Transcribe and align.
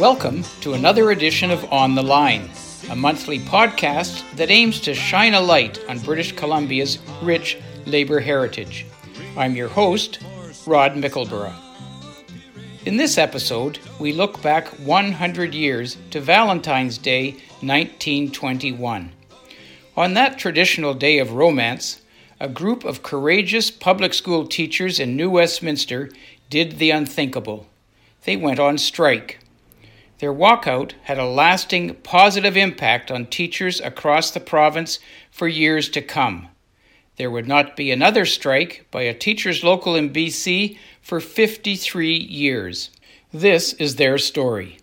Welcome 0.00 0.44
to 0.62 0.72
another 0.72 1.10
edition 1.10 1.50
of 1.50 1.70
On 1.70 1.94
the 1.94 2.02
Line, 2.02 2.48
a 2.88 2.96
monthly 2.96 3.38
podcast 3.38 4.24
that 4.36 4.50
aims 4.50 4.80
to 4.80 4.94
shine 4.94 5.34
a 5.34 5.40
light 5.40 5.78
on 5.90 5.98
British 5.98 6.32
Columbia's 6.32 6.98
rich 7.20 7.58
labor 7.84 8.18
heritage. 8.18 8.86
I'm 9.36 9.54
your 9.54 9.68
host, 9.68 10.20
Rod 10.64 10.92
Mickleburgh. 10.92 11.69
In 12.86 12.96
this 12.96 13.18
episode, 13.18 13.78
we 13.98 14.14
look 14.14 14.40
back 14.40 14.68
100 14.68 15.54
years 15.54 15.98
to 16.12 16.18
Valentine's 16.18 16.96
Day 16.96 17.32
1921. 17.60 19.12
On 19.98 20.14
that 20.14 20.38
traditional 20.38 20.94
day 20.94 21.18
of 21.18 21.32
romance, 21.32 22.00
a 22.40 22.48
group 22.48 22.86
of 22.86 23.02
courageous 23.02 23.70
public 23.70 24.14
school 24.14 24.46
teachers 24.46 24.98
in 24.98 25.14
New 25.14 25.28
Westminster 25.28 26.08
did 26.48 26.78
the 26.78 26.90
unthinkable. 26.90 27.66
They 28.24 28.38
went 28.38 28.58
on 28.58 28.78
strike. 28.78 29.40
Their 30.20 30.32
walkout 30.32 30.92
had 31.02 31.18
a 31.18 31.26
lasting 31.26 31.96
positive 31.96 32.56
impact 32.56 33.10
on 33.10 33.26
teachers 33.26 33.82
across 33.82 34.30
the 34.30 34.40
province 34.40 35.00
for 35.30 35.48
years 35.48 35.90
to 35.90 36.00
come. 36.00 36.49
There 37.20 37.30
would 37.30 37.46
not 37.46 37.76
be 37.76 37.90
another 37.90 38.24
strike 38.24 38.86
by 38.90 39.02
a 39.02 39.12
teachers 39.12 39.62
local 39.62 39.94
in 39.94 40.08
BC 40.08 40.78
for 41.02 41.20
53 41.20 42.16
years. 42.16 42.88
This 43.30 43.74
is 43.74 43.96
their 43.96 44.16
story. 44.16 44.78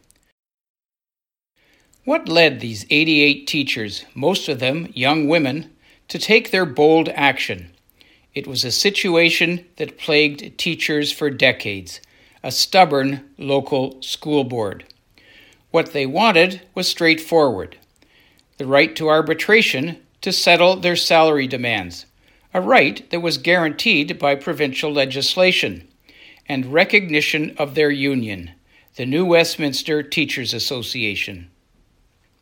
What 2.05 2.29
led 2.29 2.59
these 2.59 2.85
88 2.91 3.47
teachers, 3.47 4.05
most 4.13 4.47
of 4.49 4.59
them 4.59 4.91
young 4.93 5.27
women, 5.27 5.71
to 6.09 6.19
take 6.19 6.51
their 6.51 6.67
bold 6.67 7.09
action? 7.09 7.71
It 8.35 8.45
was 8.45 8.63
a 8.63 8.69
situation 8.71 9.65
that 9.77 9.97
plagued 9.97 10.59
teachers 10.59 11.11
for 11.11 11.31
decades 11.31 12.01
a 12.43 12.51
stubborn 12.51 13.31
local 13.39 13.99
school 14.03 14.43
board. 14.43 14.85
What 15.71 15.91
they 15.91 16.05
wanted 16.05 16.61
was 16.75 16.87
straightforward 16.87 17.77
the 18.59 18.67
right 18.67 18.95
to 18.95 19.09
arbitration 19.09 19.97
to 20.21 20.31
settle 20.31 20.75
their 20.75 20.95
salary 20.95 21.47
demands, 21.47 22.06
a 22.57 22.61
right 22.61 23.07
that 23.11 23.19
was 23.19 23.37
guaranteed 23.37 24.17
by 24.17 24.33
provincial 24.33 24.91
legislation, 24.91 25.87
and 26.49 26.73
recognition 26.73 27.53
of 27.59 27.75
their 27.75 27.91
union, 27.91 28.49
the 28.95 29.05
New 29.05 29.23
Westminster 29.25 30.01
Teachers 30.01 30.55
Association. 30.55 31.51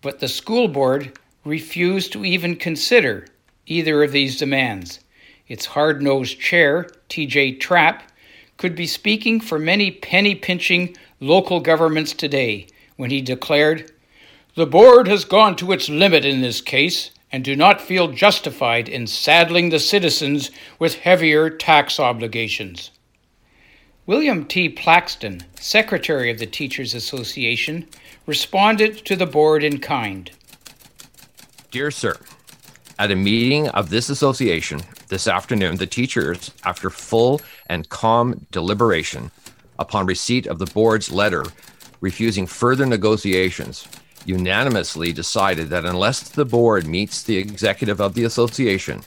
But 0.02 0.22
the 0.22 0.30
school 0.30 0.70
board 0.70 1.20
refused 1.44 2.14
to 2.14 2.24
even 2.24 2.56
consider 2.56 3.28
either 3.66 4.04
of 4.04 4.14
these 4.14 4.38
demands. 4.38 5.02
Its 5.50 5.66
hard 5.66 6.02
nosed 6.02 6.40
chair, 6.40 6.88
T.J. 7.10 7.58
Trapp, 7.58 8.10
could 8.56 8.74
be 8.74 8.88
speaking 8.88 9.42
for 9.42 9.60
many 9.60 9.92
penny 9.92 10.34
pinching 10.34 10.96
local 11.20 11.60
governments 11.60 12.14
today 12.14 12.68
when 12.96 13.10
he 13.10 13.20
declared, 13.20 13.92
The 14.56 14.66
board 14.66 15.10
has 15.10 15.26
gone 15.26 15.58
to 15.58 15.74
its 15.74 15.90
limit 15.90 16.24
in 16.24 16.40
this 16.40 16.62
case 16.62 17.12
and 17.36 17.44
do 17.44 17.54
not 17.54 17.82
feel 17.82 18.08
justified 18.08 18.88
in 18.88 19.06
saddling 19.06 19.68
the 19.68 19.78
citizens 19.78 20.52
with 20.80 21.00
heavier 21.00 21.50
tax 21.50 22.00
obligations. 22.00 22.92
William 24.06 24.46
T. 24.46 24.70
Plaxton, 24.70 25.44
Secretary 25.60 26.32
of 26.32 26.40
the 26.40 26.46
Teachers 26.46 26.94
Association, 26.94 27.90
responded 28.26 29.04
to 29.06 29.18
the 29.18 29.26
board 29.26 29.66
in 29.66 29.80
kind. 29.80 30.32
Dear 31.72 31.92
Sir, 31.92 32.16
at 32.98 33.12
a 33.12 33.18
meeting 33.18 33.68
of 33.68 33.90
this 33.90 34.08
association 34.08 34.80
this 35.10 35.28
afternoon, 35.28 35.76
the 35.76 35.88
teachers, 35.88 36.52
after 36.64 36.90
full 36.90 37.42
and 37.68 37.90
calm 37.90 38.48
deliberation, 38.52 39.30
upon 39.78 40.06
receipt 40.06 40.48
of 40.48 40.58
the 40.58 40.68
board's 40.68 41.12
letter 41.12 41.44
refusing 42.00 42.48
further 42.48 42.86
negotiations, 42.86 43.90
unanimously 44.26 45.14
decided 45.14 45.70
that 45.70 45.86
unless 45.86 46.30
the 46.30 46.46
board 46.46 46.88
meets 46.88 47.24
the 47.24 47.38
executive 47.38 48.00
of 48.00 48.14
the 48.14 48.24
association 48.24 49.02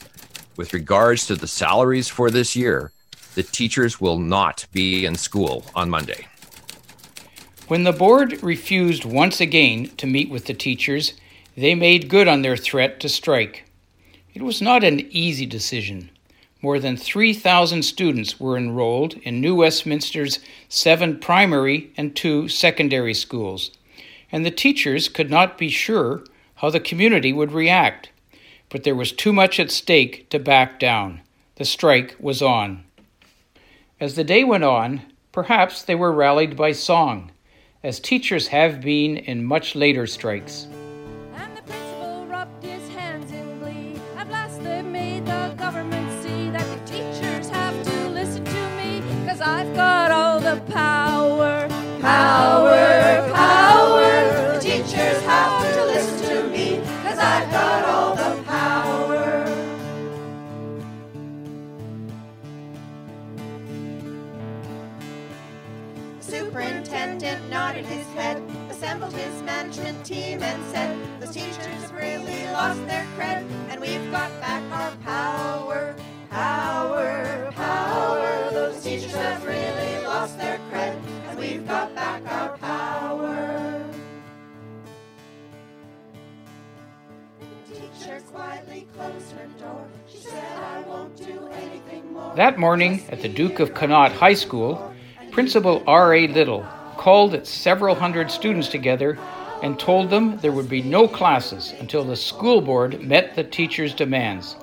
with 0.55 0.73
regards 0.73 1.25
to 1.27 1.35
the 1.35 1.47
salaries 1.47 2.07
for 2.07 2.29
this 2.29 2.55
year, 2.55 2.91
the 3.35 3.43
teachers 3.43 4.01
will 4.01 4.19
not 4.19 4.65
be 4.71 5.05
in 5.05 5.15
school 5.15 5.65
on 5.75 5.89
Monday. 5.89 6.27
When 7.67 7.83
the 7.83 7.93
board 7.93 8.41
refused 8.41 9.05
once 9.05 9.39
again 9.39 9.91
to 9.97 10.07
meet 10.07 10.29
with 10.29 10.45
the 10.45 10.53
teachers, 10.53 11.13
they 11.55 11.75
made 11.75 12.09
good 12.09 12.27
on 12.27 12.41
their 12.41 12.57
threat 12.57 12.99
to 13.01 13.09
strike. 13.09 13.69
It 14.33 14.41
was 14.41 14.61
not 14.61 14.83
an 14.83 15.01
easy 15.11 15.45
decision. 15.45 16.09
More 16.61 16.79
than 16.79 16.97
3,000 16.97 17.83
students 17.83 18.39
were 18.39 18.57
enrolled 18.57 19.13
in 19.23 19.39
New 19.39 19.55
Westminster's 19.55 20.39
seven 20.67 21.19
primary 21.19 21.93
and 21.95 22.15
two 22.15 22.49
secondary 22.49 23.13
schools, 23.13 23.71
and 24.31 24.45
the 24.45 24.51
teachers 24.51 25.09
could 25.09 25.29
not 25.29 25.57
be 25.57 25.69
sure 25.69 26.23
how 26.55 26.69
the 26.69 26.79
community 26.79 27.33
would 27.33 27.51
react. 27.51 28.09
But 28.69 28.83
there 28.83 28.95
was 28.95 29.11
too 29.11 29.33
much 29.33 29.59
at 29.59 29.71
stake 29.71 30.29
to 30.29 30.39
back 30.39 30.79
down. 30.79 31.21
The 31.55 31.65
strike 31.65 32.15
was 32.19 32.41
on. 32.41 32.83
As 33.99 34.15
the 34.15 34.23
day 34.23 34.43
went 34.43 34.63
on, 34.63 35.01
perhaps 35.31 35.81
they 35.81 35.95
were 35.95 36.11
rallied 36.11 36.55
by 36.55 36.71
song, 36.71 37.31
as 37.83 37.99
teachers 37.99 38.47
have 38.47 38.81
been 38.81 39.17
in 39.17 39.43
much 39.43 39.75
later 39.75 40.05
strikes. 40.07 40.67
And 41.35 41.57
the 41.57 41.61
principal 41.63 42.25
rubbed 42.27 42.63
his 42.63 42.87
hands 42.89 43.31
management 69.79 70.05
team, 70.05 70.43
and 70.43 70.63
said, 70.71 71.21
Those 71.21 71.31
teachers 71.31 71.65
have 71.65 71.91
really 71.93 72.45
lost 72.51 72.85
their 72.85 73.05
cred, 73.17 73.49
and 73.69 73.81
we've 73.81 74.11
got 74.11 74.29
back 74.41 74.63
our 74.71 74.95
power. 74.97 75.95
Power, 76.29 77.51
power. 77.55 78.49
Those 78.51 78.83
teachers 78.83 79.13
have 79.13 79.45
really 79.45 80.03
lost 80.05 80.37
their 80.37 80.59
cred, 80.71 80.99
and 81.29 81.39
we've 81.39 81.67
got 81.67 81.93
back 81.95 82.23
our 82.27 82.57
power. 82.57 83.85
The 87.39 87.75
teacher 87.75 88.21
quietly 88.31 88.87
closed 88.95 89.31
her 89.31 89.47
door. 89.59 89.87
She 90.07 90.17
said, 90.17 90.57
I 90.57 90.81
won't 90.81 91.15
do 91.17 91.47
anything 91.53 92.13
more. 92.13 92.35
That 92.35 92.59
morning 92.59 93.03
at 93.09 93.21
the 93.21 93.29
Duke 93.29 93.59
of 93.59 93.73
Connaught 93.73 94.11
High 94.11 94.33
School, 94.33 94.93
Principal 95.31 95.83
R.A. 95.87 96.27
Little 96.27 96.65
called 96.97 97.33
its 97.33 97.49
several 97.49 97.95
hundred 97.95 98.29
students 98.29 98.67
together 98.67 99.17
and 99.61 99.79
told 99.79 100.09
them 100.09 100.37
there 100.37 100.51
would 100.51 100.69
be 100.69 100.81
no 100.81 101.07
classes 101.07 101.73
until 101.79 102.03
the 102.03 102.15
school 102.15 102.61
board 102.61 103.01
met 103.01 103.35
the 103.35 103.43
teachers' 103.43 103.93
demands. 103.93 104.55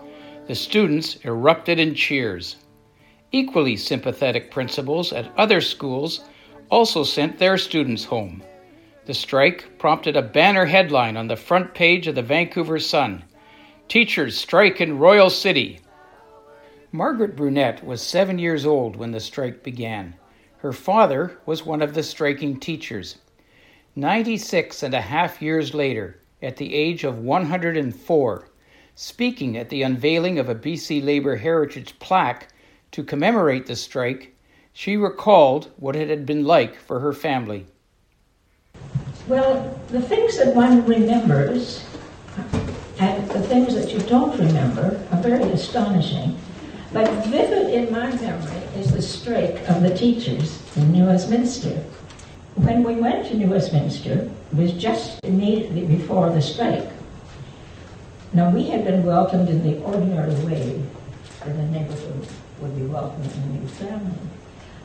The 0.47 0.55
students 0.55 1.17
erupted 1.25 1.79
in 1.79 1.95
cheers. 1.95 2.57
Equally 3.33 3.77
sympathetic 3.77 4.51
principals 4.51 5.13
at 5.13 5.33
other 5.37 5.61
schools 5.61 6.21
also 6.71 7.05
sent 7.05 7.39
their 7.39 7.59
students 7.59 8.05
home. 8.05 8.43
The 9.07 9.15
strike 9.15 9.79
prompted 9.79 10.17
a 10.17 10.23
banner 10.23 10.65
headline 10.65 11.17
on 11.17 11.29
the 11.29 11.37
front 11.37 11.75
page 11.75 12.07
of 12.07 12.15
the 12.15 12.23
Vancouver 12.23 12.79
Sun 12.79 13.25
Teachers 13.89 14.37
Strike 14.37 14.81
in 14.81 14.99
Royal 14.99 15.31
City. 15.31 15.79
Margaret 16.91 17.37
Brunette 17.37 17.85
was 17.85 18.03
seven 18.03 18.39
years 18.39 18.67
old 18.67 18.97
when 18.97 19.13
the 19.13 19.21
strike 19.21 19.63
began. 19.63 20.15
Her 20.59 20.73
father 20.73 21.39
was 21.47 21.65
one 21.65 21.83
of 21.83 21.95
the 21.95 22.03
striking 22.03 22.59
teachers. 22.59 23.19
96 23.99 24.83
and 24.83 24.93
a 24.93 25.01
half 25.01 25.41
years 25.41 25.73
later, 25.73 26.21
at 26.43 26.59
the 26.59 26.75
age 26.75 27.03
of 27.03 27.19
104, 27.19 28.49
speaking 28.95 29.57
at 29.57 29.71
the 29.71 29.81
unveiling 29.81 30.39
of 30.39 30.51
a 30.51 30.55
BC 30.55 31.03
Labour 31.03 31.37
Heritage 31.37 31.99
plaque 31.99 32.49
to 32.93 33.03
commemorate 33.03 33.65
the 33.65 33.75
strike, 33.75 34.37
she 34.75 34.99
recalled 34.99 35.71
what 35.79 35.97
it 35.97 36.11
had 36.11 36.27
been 36.27 36.45
like 36.45 36.77
for 36.77 37.01
her 37.01 37.15
family. 37.15 37.65
Well, 39.29 39.81
the 39.89 40.03
things 40.03 40.37
that 40.37 40.55
one 40.55 40.85
remembers 40.85 41.83
and 42.99 43.31
the 43.31 43.41
things 43.41 43.75
that 43.75 43.91
you 43.91 44.01
don't 44.01 44.39
remember 44.39 45.03
are 45.11 45.23
very 45.23 45.45
astonishing. 45.53 46.39
But 46.93 47.25
vivid 47.29 47.73
in 47.73 47.91
my 47.91 48.15
memory 48.15 48.63
is 48.77 48.93
the 48.93 49.01
strike 49.01 49.67
of 49.71 49.81
the 49.83 49.97
teachers 49.97 50.63
in 50.77 50.93
New 50.93 51.07
Westminster. 51.07 51.83
When 52.57 52.83
we 52.85 52.95
went 52.95 53.27
to 53.27 53.37
New 53.37 53.49
Westminster, 53.49 54.31
it 54.51 54.57
was 54.57 54.73
just 54.73 55.23
immediately 55.25 55.85
before 55.85 56.31
the 56.31 56.41
strike. 56.41 56.89
Now, 58.33 58.51
we 58.51 58.65
had 58.65 58.85
been 58.85 59.05
welcomed 59.05 59.51
in 59.51 59.63
the 59.63 59.79
ordinary 59.83 60.35
way, 60.47 60.83
and 61.43 61.59
the 61.59 61.79
neighborhood 61.79 62.27
would 62.61 62.75
be 62.75 62.87
welcoming 62.87 63.31
a 63.31 63.47
new 63.47 63.69
family. 63.69 64.19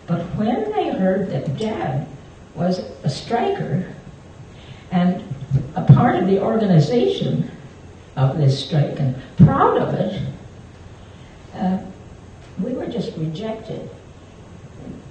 But 0.05 0.21
when 0.35 0.69
they 0.73 0.89
heard 0.89 1.29
that 1.29 1.57
Dad 1.57 2.07
was 2.55 2.79
a 3.03 3.09
striker 3.09 3.87
and 4.91 5.23
a 5.77 5.83
part 5.83 6.17
of 6.17 6.27
the 6.27 6.41
organization 6.41 7.49
of 8.17 8.37
this 8.37 8.65
strike 8.65 8.99
and 8.99 9.15
proud 9.37 9.77
of 9.77 9.93
it, 9.93 10.21
uh, 11.55 11.77
we 12.61 12.73
were 12.73 12.87
just 12.87 13.15
rejected. 13.15 13.89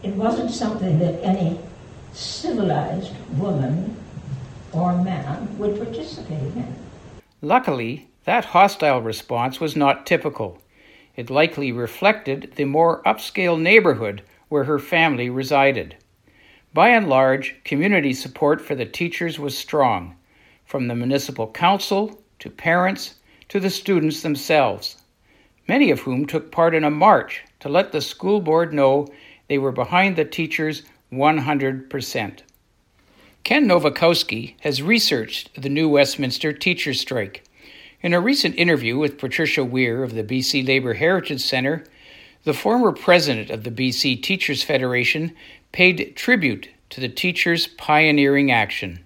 It 0.02 0.14
wasn't 0.14 0.50
something 0.50 0.98
that 0.98 1.22
any 1.24 1.58
civilized 2.12 3.12
woman 3.36 3.96
or 4.72 4.96
man 5.02 5.58
would 5.58 5.76
participate 5.76 6.54
in. 6.54 6.74
Luckily, 7.42 8.08
that 8.24 8.46
hostile 8.46 9.00
response 9.00 9.60
was 9.60 9.76
not 9.76 10.06
typical. 10.06 10.60
It 11.16 11.30
likely 11.30 11.72
reflected 11.72 12.52
the 12.56 12.64
more 12.64 13.02
upscale 13.04 13.60
neighborhood 13.60 14.22
where 14.48 14.64
her 14.64 14.78
family 14.78 15.30
resided. 15.30 15.96
By 16.72 16.90
and 16.90 17.08
large, 17.08 17.56
community 17.64 18.12
support 18.12 18.60
for 18.60 18.74
the 18.74 18.84
teachers 18.84 19.38
was 19.38 19.56
strong, 19.56 20.16
from 20.64 20.86
the 20.86 20.94
municipal 20.94 21.50
council 21.50 22.22
to 22.38 22.50
parents 22.50 23.16
to 23.48 23.58
the 23.58 23.70
students 23.70 24.22
themselves, 24.22 24.96
many 25.66 25.90
of 25.90 26.00
whom 26.00 26.26
took 26.26 26.52
part 26.52 26.74
in 26.74 26.84
a 26.84 26.90
march 26.90 27.42
to 27.60 27.68
let 27.68 27.90
the 27.90 28.00
school 28.00 28.40
board 28.40 28.72
know 28.72 29.08
they 29.48 29.58
were 29.58 29.72
behind 29.72 30.14
the 30.14 30.24
teachers 30.24 30.82
100%. 31.12 32.40
Ken 33.42 33.66
Novakowski 33.66 34.54
has 34.60 34.82
researched 34.82 35.60
the 35.60 35.68
new 35.68 35.88
Westminster 35.88 36.52
teacher 36.52 36.94
strike. 36.94 37.44
In 38.02 38.14
a 38.14 38.20
recent 38.20 38.54
interview 38.56 38.98
with 38.98 39.18
Patricia 39.18 39.64
Weir 39.64 40.02
of 40.02 40.14
the 40.14 40.24
BC 40.24 40.66
Labour 40.66 40.94
Heritage 40.94 41.42
Centre, 41.42 41.84
the 42.44 42.54
former 42.54 42.92
president 42.92 43.50
of 43.50 43.64
the 43.64 43.70
BC 43.70 44.22
Teachers 44.22 44.62
Federation 44.62 45.34
paid 45.72 46.16
tribute 46.16 46.68
to 46.90 47.00
the 47.00 47.08
teachers' 47.08 47.66
pioneering 47.66 48.50
action. 48.50 49.00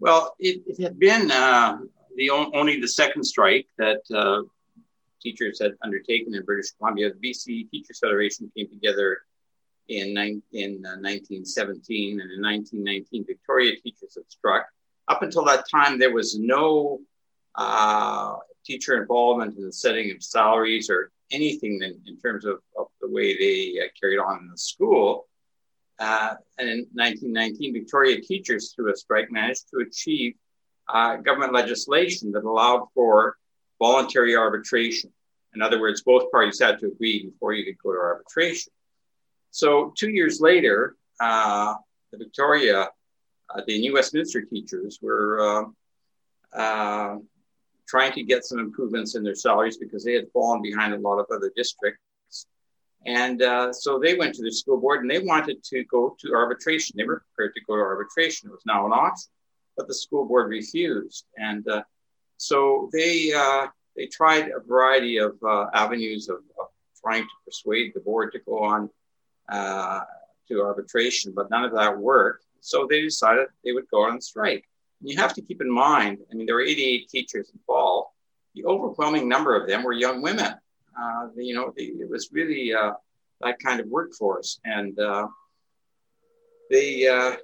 Well, 0.00 0.34
it, 0.38 0.62
it 0.66 0.82
had 0.82 0.98
been 0.98 1.30
uh, 1.30 1.78
the 2.16 2.30
only 2.30 2.80
the 2.80 2.88
second 2.88 3.24
strike 3.24 3.66
that 3.78 4.00
uh, 4.12 4.42
teachers 5.22 5.60
had 5.60 5.72
undertaken 5.82 6.34
in 6.34 6.44
British 6.44 6.72
Columbia. 6.72 7.10
The 7.12 7.30
BC 7.30 7.70
Teachers 7.70 7.98
Federation 8.00 8.50
came 8.56 8.68
together 8.68 9.20
in, 9.88 10.16
in 10.52 10.82
uh, 10.84 10.96
1917, 11.00 12.20
and 12.20 12.30
in 12.30 12.42
1919, 12.42 13.24
Victoria 13.26 13.72
teachers 13.82 14.14
had 14.16 14.24
struck. 14.28 14.66
Up 15.08 15.22
until 15.22 15.44
that 15.44 15.64
time, 15.70 15.98
there 15.98 16.14
was 16.14 16.38
no 16.38 17.00
uh, 17.54 18.36
teacher 18.64 19.00
involvement 19.00 19.56
in 19.56 19.64
the 19.64 19.72
setting 19.72 20.10
of 20.10 20.22
salaries 20.22 20.88
or 20.88 21.10
anything 21.30 21.80
in, 21.82 22.00
in 22.06 22.18
terms 22.18 22.44
of, 22.44 22.60
of, 22.78 22.86
the 23.00 23.10
way 23.10 23.36
they 23.36 23.78
uh, 23.80 23.88
carried 24.00 24.18
on 24.18 24.40
in 24.40 24.48
the 24.50 24.58
school. 24.58 25.26
Uh, 25.98 26.34
and 26.58 26.68
in 26.68 26.86
1919, 26.94 27.74
Victoria 27.74 28.20
teachers, 28.20 28.72
through 28.72 28.92
a 28.92 28.96
strike, 28.96 29.30
managed 29.30 29.68
to 29.70 29.80
achieve 29.86 30.34
uh, 30.88 31.16
government 31.16 31.52
legislation 31.52 32.32
that 32.32 32.44
allowed 32.44 32.86
for 32.94 33.36
voluntary 33.78 34.36
arbitration. 34.36 35.12
In 35.54 35.62
other 35.62 35.80
words, 35.80 36.02
both 36.02 36.30
parties 36.32 36.60
had 36.60 36.80
to 36.80 36.86
agree 36.86 37.26
before 37.26 37.52
you 37.52 37.64
could 37.64 37.78
go 37.82 37.92
to 37.92 37.98
arbitration. 37.98 38.72
So, 39.54 39.92
two 39.96 40.10
years 40.10 40.40
later, 40.40 40.96
uh, 41.20 41.74
the 42.10 42.18
Victoria, 42.18 42.88
uh, 43.50 43.60
the 43.68 43.78
New 43.78 43.92
Westminster 43.92 44.42
teachers 44.42 44.98
were 45.00 45.68
uh, 46.52 47.16
trying 47.86 48.12
to 48.14 48.24
get 48.24 48.44
some 48.44 48.58
improvements 48.58 49.14
in 49.14 49.22
their 49.22 49.36
salaries 49.36 49.76
because 49.76 50.02
they 50.02 50.14
had 50.14 50.26
fallen 50.32 50.60
behind 50.60 50.92
a 50.92 50.98
lot 50.98 51.20
of 51.20 51.26
other 51.32 51.52
districts. 51.54 52.00
And 53.06 53.42
uh, 53.42 53.72
so 53.72 54.00
they 54.00 54.16
went 54.16 54.34
to 54.34 54.42
the 54.42 54.50
school 54.50 54.80
board 54.80 55.02
and 55.02 55.10
they 55.10 55.20
wanted 55.20 55.62
to 55.62 55.84
go 55.84 56.16
to 56.18 56.34
arbitration. 56.34 56.96
They 56.96 57.04
were 57.04 57.22
prepared 57.36 57.54
to 57.54 57.60
go 57.64 57.76
to 57.76 57.80
arbitration. 57.80 58.48
It 58.48 58.52
was 58.54 58.66
now 58.66 58.86
an 58.86 58.92
option, 58.92 59.30
but 59.76 59.86
the 59.86 59.94
school 59.94 60.26
board 60.26 60.50
refused. 60.50 61.26
And 61.36 61.64
uh, 61.68 61.84
so 62.38 62.90
they 62.92 63.32
uh, 63.32 63.68
they 63.96 64.06
tried 64.06 64.48
a 64.48 64.58
variety 64.66 65.18
of 65.18 65.38
avenues 65.72 66.28
of, 66.28 66.38
of, 66.58 66.66
trying 67.00 67.22
to 67.22 67.30
persuade 67.44 67.92
the 67.94 68.00
board 68.00 68.32
to 68.32 68.40
go 68.40 68.58
on 68.58 68.90
uh, 69.48 70.00
to 70.48 70.62
arbitration, 70.62 71.32
but 71.34 71.50
none 71.50 71.64
of 71.64 71.72
that 71.72 71.98
worked. 71.98 72.44
So 72.60 72.86
they 72.88 73.02
decided 73.02 73.46
they 73.64 73.72
would 73.72 73.88
go 73.90 74.04
on 74.04 74.20
strike 74.20 74.66
you 75.04 75.16
have 75.18 75.34
to 75.34 75.42
keep 75.42 75.60
in 75.60 75.70
mind, 75.70 76.18
I 76.30 76.34
mean, 76.34 76.46
there 76.46 76.54
were 76.56 76.62
88 76.62 77.08
teachers 77.08 77.50
involved. 77.52 78.10
The 78.54 78.64
overwhelming 78.64 79.28
number 79.28 79.54
of 79.56 79.68
them 79.68 79.82
were 79.82 79.92
young 79.92 80.22
women. 80.22 80.54
Uh, 80.98 81.28
you 81.36 81.54
know, 81.54 81.72
the, 81.76 81.84
it 81.84 82.08
was 82.08 82.30
really 82.32 82.72
uh, 82.72 82.92
that 83.42 83.58
kind 83.58 83.80
of 83.80 83.86
workforce. 83.88 84.60
And 84.64 84.98
uh, 84.98 85.28
they 86.70 87.06
uh, 87.06 87.36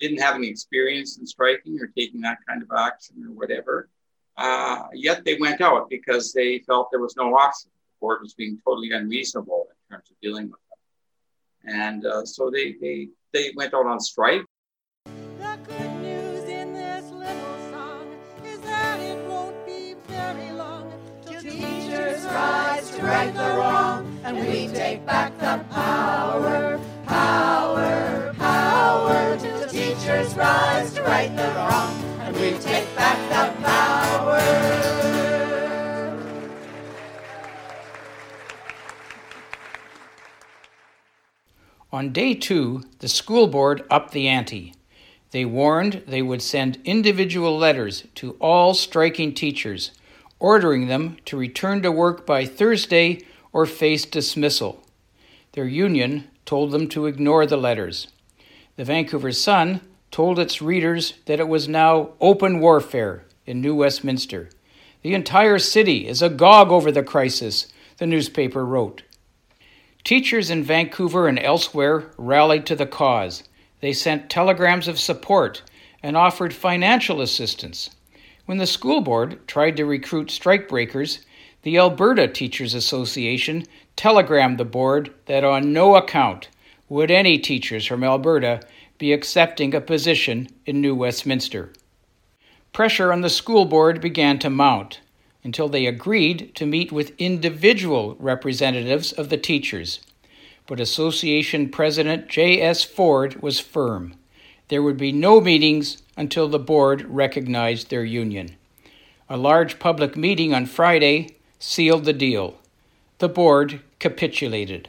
didn't 0.00 0.20
have 0.20 0.34
any 0.34 0.48
experience 0.48 1.18
in 1.18 1.26
striking 1.26 1.78
or 1.80 1.86
taking 1.86 2.20
that 2.22 2.38
kind 2.48 2.62
of 2.62 2.68
action 2.76 3.24
or 3.24 3.32
whatever. 3.32 3.88
Uh, 4.36 4.84
yet 4.94 5.24
they 5.24 5.36
went 5.38 5.60
out 5.60 5.88
because 5.88 6.32
they 6.32 6.58
felt 6.60 6.88
there 6.90 7.00
was 7.00 7.16
no 7.16 7.34
option. 7.34 7.70
The 7.72 8.00
board 8.00 8.22
was 8.22 8.34
being 8.34 8.58
totally 8.64 8.90
unreasonable 8.90 9.68
in 9.70 9.94
terms 9.94 10.10
of 10.10 10.16
dealing 10.20 10.50
with. 10.50 10.58
And 11.66 12.04
uh, 12.04 12.24
so 12.24 12.50
they, 12.50 12.74
they, 12.80 13.08
they 13.32 13.52
went 13.56 13.74
out 13.74 13.86
on 13.86 14.00
strike. 14.00 14.42
right 23.04 23.34
the 23.34 23.56
wrong, 23.58 24.18
and 24.24 24.38
we 24.38 24.68
take 24.68 25.04
back 25.04 25.38
the 25.38 25.62
power, 25.70 26.80
power, 27.06 28.34
power. 28.38 29.36
The 29.36 29.68
teachers 29.70 30.34
rise 30.34 30.94
to 30.94 31.02
right 31.02 31.34
the 31.36 31.48
wrong, 31.54 31.94
and 32.20 32.34
we 32.36 32.52
take 32.58 32.94
back 32.96 33.18
the 33.28 33.62
power. 33.62 34.13
On 41.94 42.10
day 42.10 42.34
two, 42.34 42.82
the 42.98 43.06
school 43.06 43.46
board 43.46 43.84
upped 43.88 44.10
the 44.10 44.26
ante. 44.26 44.74
They 45.30 45.44
warned 45.44 46.02
they 46.08 46.22
would 46.22 46.42
send 46.42 46.80
individual 46.84 47.56
letters 47.56 48.02
to 48.16 48.32
all 48.40 48.74
striking 48.74 49.32
teachers 49.32 49.92
ordering 50.40 50.88
them 50.88 51.18
to 51.26 51.36
return 51.36 51.82
to 51.82 51.92
work 51.92 52.26
by 52.26 52.46
Thursday 52.46 53.20
or 53.52 53.64
face 53.64 54.04
dismissal. 54.04 54.82
Their 55.52 55.68
union 55.68 56.28
told 56.44 56.72
them 56.72 56.88
to 56.88 57.06
ignore 57.06 57.46
the 57.46 57.56
letters. 57.56 58.08
The 58.74 58.84
Vancouver 58.84 59.30
Sun 59.30 59.80
told 60.10 60.40
its 60.40 60.60
readers 60.60 61.14
that 61.26 61.38
it 61.38 61.46
was 61.46 61.68
now 61.68 62.14
open 62.20 62.58
warfare 62.58 63.24
in 63.46 63.60
New 63.60 63.76
Westminster. 63.76 64.50
The 65.02 65.14
entire 65.14 65.60
city 65.60 66.08
is 66.08 66.22
agog 66.22 66.72
over 66.72 66.90
the 66.90 67.04
crisis, 67.04 67.68
the 67.98 68.06
newspaper 68.08 68.66
wrote. 68.66 69.04
Teachers 70.04 70.50
in 70.50 70.62
Vancouver 70.62 71.28
and 71.28 71.38
elsewhere 71.38 72.10
rallied 72.18 72.66
to 72.66 72.76
the 72.76 72.84
cause. 72.84 73.42
They 73.80 73.94
sent 73.94 74.28
telegrams 74.28 74.86
of 74.86 75.00
support 75.00 75.62
and 76.02 76.14
offered 76.14 76.52
financial 76.52 77.22
assistance. 77.22 77.88
When 78.44 78.58
the 78.58 78.66
school 78.66 79.00
board 79.00 79.48
tried 79.48 79.78
to 79.78 79.86
recruit 79.86 80.28
strikebreakers, 80.28 81.24
the 81.62 81.78
Alberta 81.78 82.28
Teachers 82.28 82.74
Association 82.74 83.64
telegrammed 83.96 84.58
the 84.58 84.66
board 84.66 85.14
that 85.24 85.42
on 85.42 85.72
no 85.72 85.96
account 85.96 86.50
would 86.90 87.10
any 87.10 87.38
teachers 87.38 87.86
from 87.86 88.04
Alberta 88.04 88.60
be 88.98 89.14
accepting 89.14 89.74
a 89.74 89.80
position 89.80 90.48
in 90.66 90.82
New 90.82 90.94
Westminster. 90.94 91.72
Pressure 92.74 93.10
on 93.10 93.22
the 93.22 93.30
school 93.30 93.64
board 93.64 94.02
began 94.02 94.38
to 94.40 94.50
mount 94.50 95.00
until 95.44 95.68
they 95.68 95.86
agreed 95.86 96.54
to 96.56 96.66
meet 96.66 96.90
with 96.90 97.12
individual 97.18 98.16
representatives 98.18 99.12
of 99.12 99.28
the 99.28 99.36
teachers. 99.36 100.00
But 100.66 100.80
Association 100.80 101.68
President 101.68 102.28
J.S. 102.28 102.82
Ford 102.82 103.42
was 103.42 103.60
firm. 103.60 104.14
There 104.68 104.82
would 104.82 104.96
be 104.96 105.12
no 105.12 105.40
meetings 105.40 106.02
until 106.16 106.48
the 106.48 106.58
board 106.58 107.02
recognized 107.02 107.90
their 107.90 108.04
union. 108.04 108.56
A 109.28 109.36
large 109.36 109.78
public 109.78 110.16
meeting 110.16 110.54
on 110.54 110.66
Friday 110.66 111.36
sealed 111.58 112.06
the 112.06 112.12
deal. 112.14 112.58
The 113.18 113.28
board 113.28 113.80
capitulated. 113.98 114.88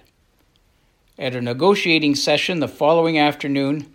At 1.17 1.35
a 1.35 1.41
negotiating 1.41 2.15
session 2.15 2.59
the 2.59 2.67
following 2.67 3.17
afternoon, 3.17 3.93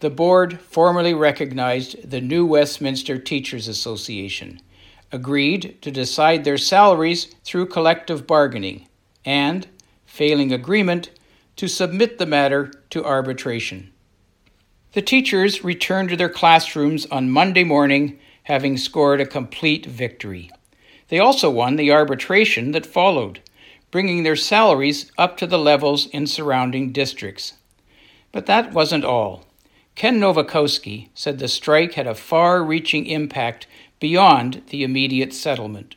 the 0.00 0.10
board 0.10 0.60
formally 0.60 1.14
recognized 1.14 2.10
the 2.10 2.20
new 2.20 2.44
Westminster 2.44 3.18
Teachers 3.18 3.68
Association, 3.68 4.60
agreed 5.12 5.76
to 5.82 5.90
decide 5.90 6.42
their 6.42 6.58
salaries 6.58 7.34
through 7.44 7.66
collective 7.66 8.26
bargaining, 8.26 8.88
and 9.24 9.68
failing 10.06 10.52
agreement, 10.52 11.10
to 11.56 11.68
submit 11.68 12.18
the 12.18 12.26
matter 12.26 12.72
to 12.90 13.04
arbitration. 13.04 13.92
The 14.94 15.02
teachers 15.02 15.62
returned 15.62 16.08
to 16.08 16.16
their 16.16 16.28
classrooms 16.28 17.06
on 17.06 17.30
Monday 17.30 17.64
morning, 17.64 18.18
having 18.44 18.76
scored 18.76 19.20
a 19.20 19.26
complete 19.26 19.86
victory. 19.86 20.50
They 21.08 21.18
also 21.18 21.50
won 21.50 21.76
the 21.76 21.92
arbitration 21.92 22.72
that 22.72 22.86
followed, 22.86 23.40
bringing 23.90 24.22
their 24.22 24.36
salaries 24.36 25.12
up 25.18 25.36
to 25.36 25.46
the 25.46 25.58
levels 25.58 26.06
in 26.06 26.26
surrounding 26.26 26.92
districts. 26.92 27.54
But 28.32 28.46
that 28.46 28.72
wasn't 28.72 29.04
all. 29.04 29.44
Ken 29.94 30.18
Novakowski 30.18 31.08
said 31.14 31.38
the 31.38 31.48
strike 31.48 31.94
had 31.94 32.06
a 32.06 32.14
far 32.14 32.64
reaching 32.64 33.06
impact 33.06 33.66
beyond 34.02 34.62
the 34.70 34.82
immediate 34.82 35.32
settlement. 35.32 35.94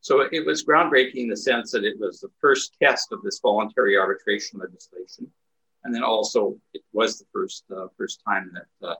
So 0.00 0.22
it 0.32 0.46
was 0.46 0.64
groundbreaking 0.64 1.16
in 1.24 1.28
the 1.28 1.36
sense 1.36 1.70
that 1.72 1.84
it 1.84 2.00
was 2.00 2.18
the 2.18 2.30
first 2.40 2.74
test 2.82 3.12
of 3.12 3.20
this 3.22 3.38
voluntary 3.40 3.98
arbitration 3.98 4.58
legislation, 4.58 5.30
and 5.84 5.94
then 5.94 6.02
also 6.02 6.56
it 6.72 6.82
was 6.94 7.18
the 7.18 7.26
first 7.30 7.64
uh, 7.76 7.88
first 7.98 8.22
time 8.26 8.50
that 8.56 8.88
uh, 8.88 8.94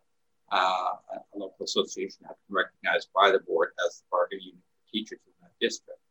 uh, 0.53 1.17
a 1.35 1.39
local 1.45 1.65
association 1.65 2.21
had 2.27 2.37
been 2.47 2.57
recognized 2.63 3.09
by 3.15 3.31
the 3.31 3.41
board 3.49 3.71
as 3.87 4.01
the 4.01 4.05
bargaining 4.11 4.45
unit 4.45 4.65
for 4.77 4.93
teachers 4.93 5.21
in 5.27 5.33
that 5.41 5.53
district. 5.59 6.03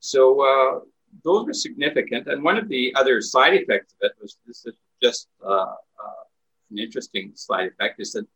So 0.00 0.22
uh, 0.50 0.80
those 1.24 1.46
were 1.46 1.54
significant, 1.54 2.26
and 2.26 2.44
one 2.44 2.58
of 2.58 2.68
the 2.68 2.94
other 2.94 3.22
side 3.22 3.54
effects 3.54 3.94
of 3.94 4.10
it 4.10 4.12
was 4.20 4.36
this 4.46 4.66
is 4.66 4.74
just 5.02 5.28
uh, 5.42 5.72
uh, 6.04 6.22
an 6.70 6.78
interesting 6.78 7.32
side 7.34 7.68
effect 7.72 8.00
is 8.00 8.12
that 8.12 8.26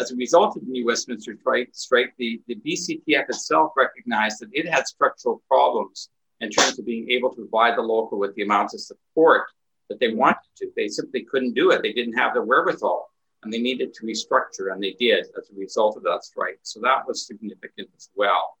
as 0.00 0.10
a 0.10 0.16
result 0.16 0.56
of 0.56 0.64
the 0.64 0.70
new 0.70 0.86
Westminster 0.86 1.36
strike, 1.72 2.14
the, 2.18 2.40
the 2.48 2.56
BCTF 2.56 3.28
itself 3.28 3.72
recognized 3.76 4.40
that 4.40 4.48
it 4.52 4.68
had 4.68 4.86
structural 4.86 5.42
problems 5.46 6.08
in 6.40 6.50
terms 6.50 6.78
of 6.78 6.86
being 6.86 7.10
able 7.10 7.30
to 7.30 7.36
provide 7.36 7.76
the 7.76 7.82
local 7.82 8.18
with 8.18 8.34
the 8.34 8.42
amounts 8.42 8.74
of 8.74 8.80
support 8.80 9.42
that 9.88 10.00
they 10.00 10.14
wanted 10.14 10.38
to. 10.56 10.70
They 10.76 10.88
simply 10.88 11.24
couldn't 11.24 11.54
do 11.54 11.70
it. 11.70 11.82
They 11.82 11.92
didn't 11.92 12.14
have 12.14 12.34
the 12.34 12.42
wherewithal 12.42 13.10
and 13.42 13.52
they 13.52 13.58
needed 13.58 13.94
to 13.94 14.06
restructure, 14.06 14.72
and 14.72 14.82
they 14.82 14.94
did 14.98 15.26
as 15.38 15.50
a 15.50 15.58
result 15.58 15.96
of 15.96 16.02
that 16.02 16.24
strike. 16.24 16.58
So 16.62 16.80
that 16.80 17.06
was 17.06 17.26
significant 17.26 17.88
as 17.96 18.10
well. 18.14 18.58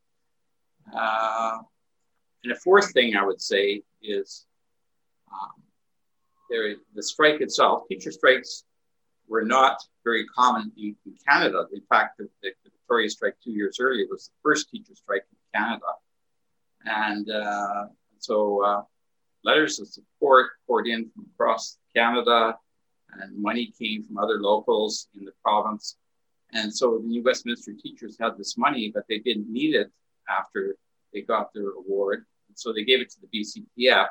Uh, 0.94 1.58
and 2.44 2.52
a 2.52 2.56
fourth 2.56 2.92
thing 2.92 3.14
I 3.14 3.24
would 3.24 3.40
say 3.40 3.82
is 4.02 4.46
um, 5.30 5.62
there, 6.48 6.76
the 6.94 7.02
strike 7.02 7.42
itself, 7.42 7.86
teacher 7.88 8.10
strikes 8.10 8.64
were 9.28 9.44
not 9.44 9.76
very 10.04 10.26
common 10.26 10.72
in, 10.76 10.96
in 11.06 11.14
Canada. 11.28 11.66
In 11.72 11.82
fact, 11.88 12.18
the, 12.18 12.28
the, 12.42 12.50
Victoria 12.64 13.10
strike 13.10 13.36
two 13.44 13.52
years 13.52 13.78
earlier 13.80 14.06
was 14.10 14.28
the 14.28 14.34
first 14.42 14.68
teacher 14.68 14.94
strike 14.96 15.24
in 15.30 15.60
Canada. 15.60 15.86
And 16.84 17.30
uh, 17.30 17.86
so 18.18 18.64
uh, 18.64 18.82
letters 19.44 19.78
of 19.78 19.86
support 19.88 20.50
poured 20.66 20.88
in 20.88 21.08
from 21.14 21.26
across 21.34 21.78
Canada, 21.94 22.58
and 23.20 23.40
money 23.40 23.72
came 23.78 24.02
from 24.02 24.18
other 24.18 24.40
locals 24.40 25.08
in 25.16 25.24
the 25.24 25.32
province. 25.44 25.96
And 26.52 26.74
so 26.74 26.98
the 26.98 27.06
New 27.06 27.22
Westminster 27.22 27.72
teachers 27.80 28.16
had 28.18 28.36
this 28.36 28.58
money, 28.58 28.90
but 28.92 29.04
they 29.08 29.18
didn't 29.18 29.48
need 29.48 29.74
it 29.74 29.90
after 30.28 30.76
they 31.12 31.20
got 31.20 31.52
their 31.54 31.70
award. 31.70 32.24
And 32.48 32.58
so 32.58 32.72
they 32.72 32.84
gave 32.84 33.00
it 33.00 33.10
to 33.10 33.18
the 33.20 33.28
BCTF 33.28 34.08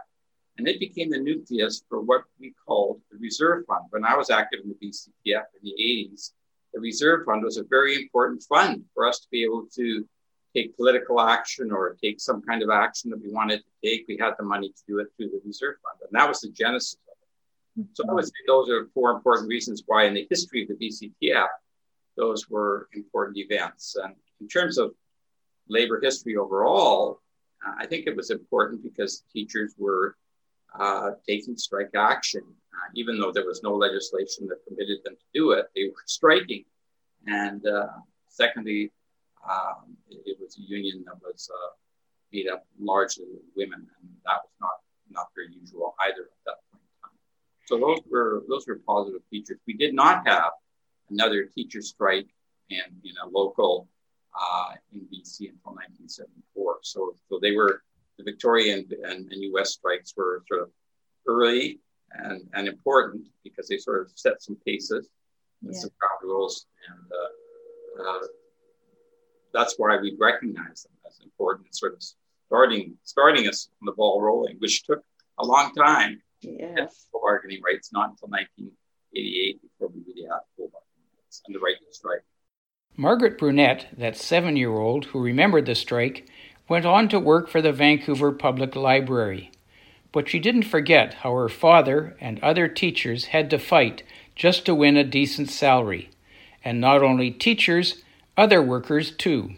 and 0.60 0.68
it 0.68 0.80
became 0.80 1.10
the 1.10 1.18
nucleus 1.18 1.84
for 1.88 2.02
what 2.02 2.24
we 2.38 2.54
called 2.68 3.00
the 3.10 3.18
Reserve 3.18 3.66
Fund. 3.66 3.86
When 3.92 4.04
I 4.04 4.18
was 4.18 4.30
active 4.30 4.60
in 4.64 4.70
the 4.70 4.88
BCTF 4.88 5.44
in 5.56 5.64
the 5.64 5.74
80s, 6.12 6.32
the 6.74 6.82
Reserve 6.82 7.26
Fund 7.26 7.44
was 7.44 7.58
a 7.58 7.64
very 7.64 7.96
important 7.96 8.44
fund 8.44 8.84
for 8.94 9.08
us 9.08 9.20
to 9.20 9.28
be 9.32 9.42
able 9.44 9.68
to 9.76 10.06
take 10.54 10.76
political 10.76 11.22
action 11.22 11.72
or 11.72 11.96
take 12.04 12.20
some 12.20 12.42
kind 12.42 12.62
of 12.62 12.70
action 12.70 13.10
that 13.12 13.22
we 13.22 13.32
wanted 13.32 13.60
to 13.60 13.90
take. 13.90 14.06
We 14.10 14.18
had 14.18 14.34
the 14.38 14.44
money 14.44 14.68
to 14.70 14.82
do 14.86 15.00
it 15.00 15.08
through 15.16 15.30
the 15.30 15.42
Reserve 15.46 15.76
Fund. 15.82 16.02
And 16.02 16.20
that 16.20 16.28
was 16.28 16.42
the 16.42 16.50
genesis 16.50 16.98
of 17.08 17.86
it. 17.86 17.88
So 17.94 18.04
I 18.10 18.14
would 18.14 18.26
say 18.26 18.32
those 18.46 18.70
are 18.70 18.90
four 18.94 19.12
important 19.12 19.48
reasons 19.48 19.84
why, 19.86 20.06
in 20.06 20.14
the 20.14 20.28
history 20.30 20.64
of 20.64 20.68
the 20.68 20.76
BCTF, 20.76 21.48
those 22.18 22.50
were 22.50 22.90
important 22.94 23.38
events. 23.38 23.96
And 23.96 24.14
in 24.42 24.50
terms 24.50 24.78
of 24.78 24.92
labor 25.70 26.02
history 26.04 26.36
overall, 26.36 27.22
uh, 27.66 27.76
I 27.78 27.86
think 27.86 28.08
it 28.08 28.16
was 28.18 28.30
important 28.30 28.84
because 28.84 29.24
teachers 29.32 29.74
were 29.78 30.18
uh, 30.78 31.12
taking 31.28 31.58
strike 31.58 31.92
action. 31.96 32.42
Uh, 32.44 32.92
even 32.96 33.20
though 33.20 33.32
there 33.32 33.46
was 33.46 33.62
no 33.64 33.76
legislation 33.76 34.48
that 34.48 34.66
permitted 34.68 35.00
them 35.04 35.16
to 35.16 35.26
do 35.34 35.52
it, 35.52 35.68
they 35.76 35.86
were 35.86 36.04
striking. 36.06 36.66
And 37.28 37.66
uh, 37.66 37.88
secondly, 38.28 38.92
um, 39.50 39.98
it, 40.10 40.22
it, 40.26 40.38
was 40.40 40.58
a 40.58 40.62
union 40.62 41.04
that 41.06 41.16
was 41.22 41.50
uh, 41.54 41.70
made 42.32 42.48
up 42.48 42.66
largely 42.80 43.26
of 43.26 43.42
women, 43.56 43.88
and 44.02 44.10
that 44.26 44.42
was 44.44 44.52
not 44.62 44.80
not 45.12 45.28
very 45.36 45.48
usual 45.60 45.96
either 46.06 46.24
at 46.24 46.44
that 46.46 46.56
point 46.72 46.84
in 46.84 47.10
time. 47.10 47.18
So 47.66 47.80
those 47.80 48.00
were 48.10 48.44
those 48.48 48.68
were 48.68 48.80
positive 48.86 49.22
features. 49.30 49.60
We 49.66 49.74
did 49.74 49.94
not 49.94 50.28
have 50.28 50.52
another 51.10 51.46
teacher 51.46 51.82
strike 51.82 52.28
in 52.70 52.84
in 53.04 53.14
a 53.24 53.28
local 53.28 53.88
uh, 54.40 54.74
in 54.94 55.02
BC 55.02 55.50
until 55.50 55.74
1974. 55.74 56.80
So 56.84 57.16
so 57.30 57.40
they 57.42 57.56
were 57.56 57.84
the 58.20 58.24
Victorian 58.24 58.86
and, 59.04 59.32
and 59.32 59.44
US 59.56 59.74
strikes 59.74 60.14
were 60.16 60.44
sort 60.48 60.62
of 60.64 60.70
early 61.26 61.80
and, 62.12 62.42
and 62.54 62.68
important 62.68 63.26
because 63.44 63.68
they 63.68 63.78
sort 63.78 64.02
of 64.02 64.12
set 64.16 64.42
some 64.44 64.58
paces 64.66 65.08
and 65.64 65.74
yeah. 65.74 65.80
some 65.80 65.90
ground 65.98 66.20
rules. 66.24 66.66
And 66.90 67.06
uh, 67.12 68.10
uh, 68.10 68.28
that's 69.54 69.76
why 69.78 69.98
we 70.02 70.16
recognize 70.20 70.84
them 70.84 70.92
as 71.08 71.20
important, 71.24 71.68
and 71.68 71.76
sort 71.76 71.94
of 71.94 72.04
starting 72.48 72.98
starting 73.04 73.48
us 73.48 73.70
on 73.82 73.86
the 73.86 73.94
ball 73.94 74.22
rolling, 74.22 74.58
which 74.60 74.84
took 74.84 75.04
a 75.40 75.46
long 75.46 75.74
time. 75.74 76.22
Yes. 76.42 77.08
For 77.12 77.20
bargaining 77.22 77.62
rights, 77.62 77.92
not 77.92 78.12
until 78.12 78.30
1988 78.30 79.62
before 79.62 79.90
we 79.90 80.02
really 80.08 80.28
had 80.28 80.40
full 80.56 80.70
bargaining 80.72 81.12
rights 81.18 81.42
and 81.46 81.56
the 81.56 81.60
right 81.60 81.76
to 81.78 81.94
strike. 81.94 82.24
Margaret 82.96 83.38
Brunette, 83.38 83.88
that 83.98 84.18
seven 84.18 84.56
year 84.56 84.72
old 84.72 85.06
who 85.06 85.20
remembered 85.20 85.66
the 85.66 85.76
strike, 85.76 86.30
went 86.70 86.86
on 86.86 87.10
to 87.10 87.20
work 87.20 87.50
for 87.50 87.62
the 87.62 87.74
Vancouver 87.74 88.32
Public 88.32 88.76
Library. 88.76 89.52
But 90.12 90.30
she 90.30 90.40
didn't 90.40 90.64
forget 90.64 91.16
how 91.16 91.34
her 91.34 91.50
father 91.50 92.16
and 92.22 92.40
other 92.42 92.68
teachers 92.68 93.26
had 93.26 93.50
to 93.50 93.60
fight 93.60 94.04
just 94.36 94.66
to 94.66 94.76
win 94.76 94.96
a 94.96 95.04
decent 95.04 95.50
salary. 95.50 96.10
And 96.64 96.80
not 96.80 97.04
only 97.04 97.32
teachers, 97.32 98.04
other 98.38 98.62
workers 98.62 99.12
too. 99.12 99.52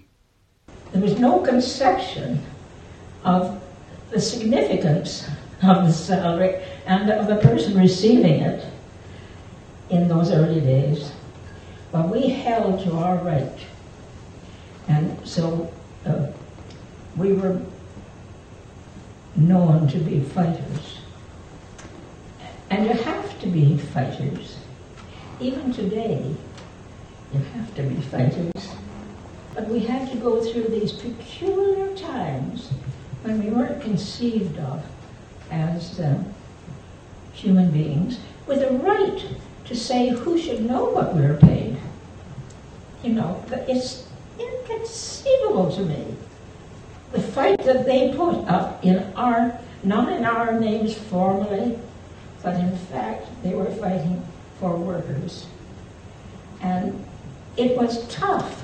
There 0.93 1.01
was 1.01 1.19
no 1.19 1.39
conception 1.39 2.41
of 3.23 3.61
the 4.09 4.19
significance 4.19 5.27
of 5.63 5.85
the 5.85 5.93
salary 5.93 6.63
and 6.85 7.09
of 7.11 7.27
the 7.27 7.37
person 7.37 7.77
receiving 7.77 8.41
it 8.41 8.65
in 9.89 10.07
those 10.07 10.31
early 10.31 10.61
days. 10.61 11.11
But 11.91 12.09
we 12.09 12.29
held 12.29 12.83
to 12.85 12.93
our 12.93 13.17
right. 13.17 13.59
And 14.87 15.25
so 15.27 15.71
uh, 16.05 16.27
we 17.17 17.33
were 17.33 17.59
known 19.35 19.87
to 19.87 19.97
be 19.99 20.21
fighters. 20.21 20.99
And 22.69 22.85
you 22.85 22.93
have 22.93 23.39
to 23.41 23.47
be 23.47 23.77
fighters. 23.77 24.57
Even 25.39 25.73
today, 25.73 26.35
you 27.33 27.39
have 27.39 27.75
to 27.75 27.83
be 27.83 27.95
fighters. 28.01 28.53
But 29.53 29.67
we 29.67 29.79
had 29.79 30.09
to 30.11 30.17
go 30.17 30.41
through 30.41 30.65
these 30.65 30.93
peculiar 30.93 31.93
times 31.95 32.69
when 33.23 33.43
we 33.43 33.49
weren't 33.49 33.81
conceived 33.81 34.57
of 34.59 34.83
as 35.49 35.99
uh, 35.99 36.23
human 37.33 37.71
beings 37.71 38.19
with 38.47 38.61
a 38.63 38.71
right 38.71 39.25
to 39.65 39.75
say 39.75 40.09
who 40.09 40.37
should 40.37 40.63
know 40.63 40.85
what 40.85 41.13
we're 41.13 41.37
paid. 41.37 41.77
You 43.03 43.13
know, 43.13 43.43
it's 43.67 44.07
inconceivable 44.39 45.71
to 45.75 45.81
me 45.83 46.15
the 47.11 47.21
fight 47.21 47.63
that 47.63 47.85
they 47.85 48.13
put 48.15 48.47
up 48.47 48.83
in 48.83 49.11
our, 49.15 49.59
not 49.83 50.11
in 50.11 50.25
our 50.25 50.59
names 50.59 50.97
formally, 50.97 51.77
but 52.41 52.55
in 52.55 52.75
fact 52.77 53.27
they 53.43 53.53
were 53.53 53.69
fighting 53.75 54.25
for 54.59 54.75
workers. 54.75 55.47
And 56.61 57.03
it 57.57 57.77
was 57.77 58.07
tough. 58.07 58.63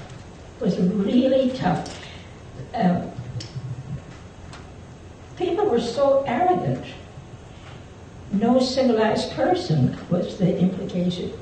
It 0.60 0.64
was 0.64 0.80
really 0.80 1.52
tough. 1.58 2.00
Um, 2.74 3.12
people 5.36 5.66
were 5.66 5.82
so 5.82 6.24
arrogant. 6.26 6.86
No 8.32 8.60
civilized 8.60 9.32
person 9.32 9.98
was 10.10 10.38
the 10.38 10.58
implication 10.58 11.34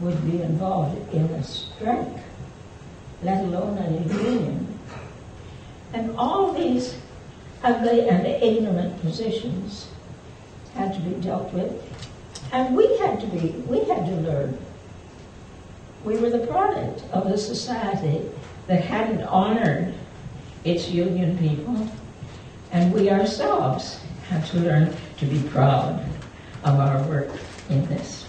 would 0.00 0.24
be 0.24 0.42
involved 0.42 1.12
in 1.12 1.24
a 1.26 1.42
strike, 1.44 2.16
let 3.22 3.44
alone 3.44 3.78
a 3.78 3.90
union. 4.22 4.69
And 5.92 6.16
all 6.16 6.52
these 6.52 6.96
ugly 7.62 8.08
and 8.08 8.26
ignorant 8.26 9.00
positions 9.00 9.88
had 10.74 10.94
to 10.94 11.00
be 11.00 11.20
dealt 11.20 11.52
with. 11.52 11.72
And 12.52 12.76
we 12.76 12.98
had 12.98 13.20
to 13.20 13.26
be, 13.26 13.48
we 13.68 13.80
had 13.84 14.06
to 14.06 14.12
learn. 14.12 14.58
We 16.04 16.16
were 16.16 16.30
the 16.30 16.46
product 16.46 17.04
of 17.12 17.26
a 17.26 17.36
society 17.36 18.22
that 18.66 18.84
hadn't 18.84 19.22
honored 19.24 19.92
its 20.64 20.88
union 20.88 21.36
people. 21.38 21.88
And 22.72 22.92
we 22.92 23.10
ourselves 23.10 24.00
had 24.28 24.46
to 24.46 24.60
learn 24.60 24.96
to 25.18 25.26
be 25.26 25.40
proud 25.48 26.04
of 26.64 26.78
our 26.78 27.02
work 27.04 27.30
in 27.68 27.84
this. 27.86 28.26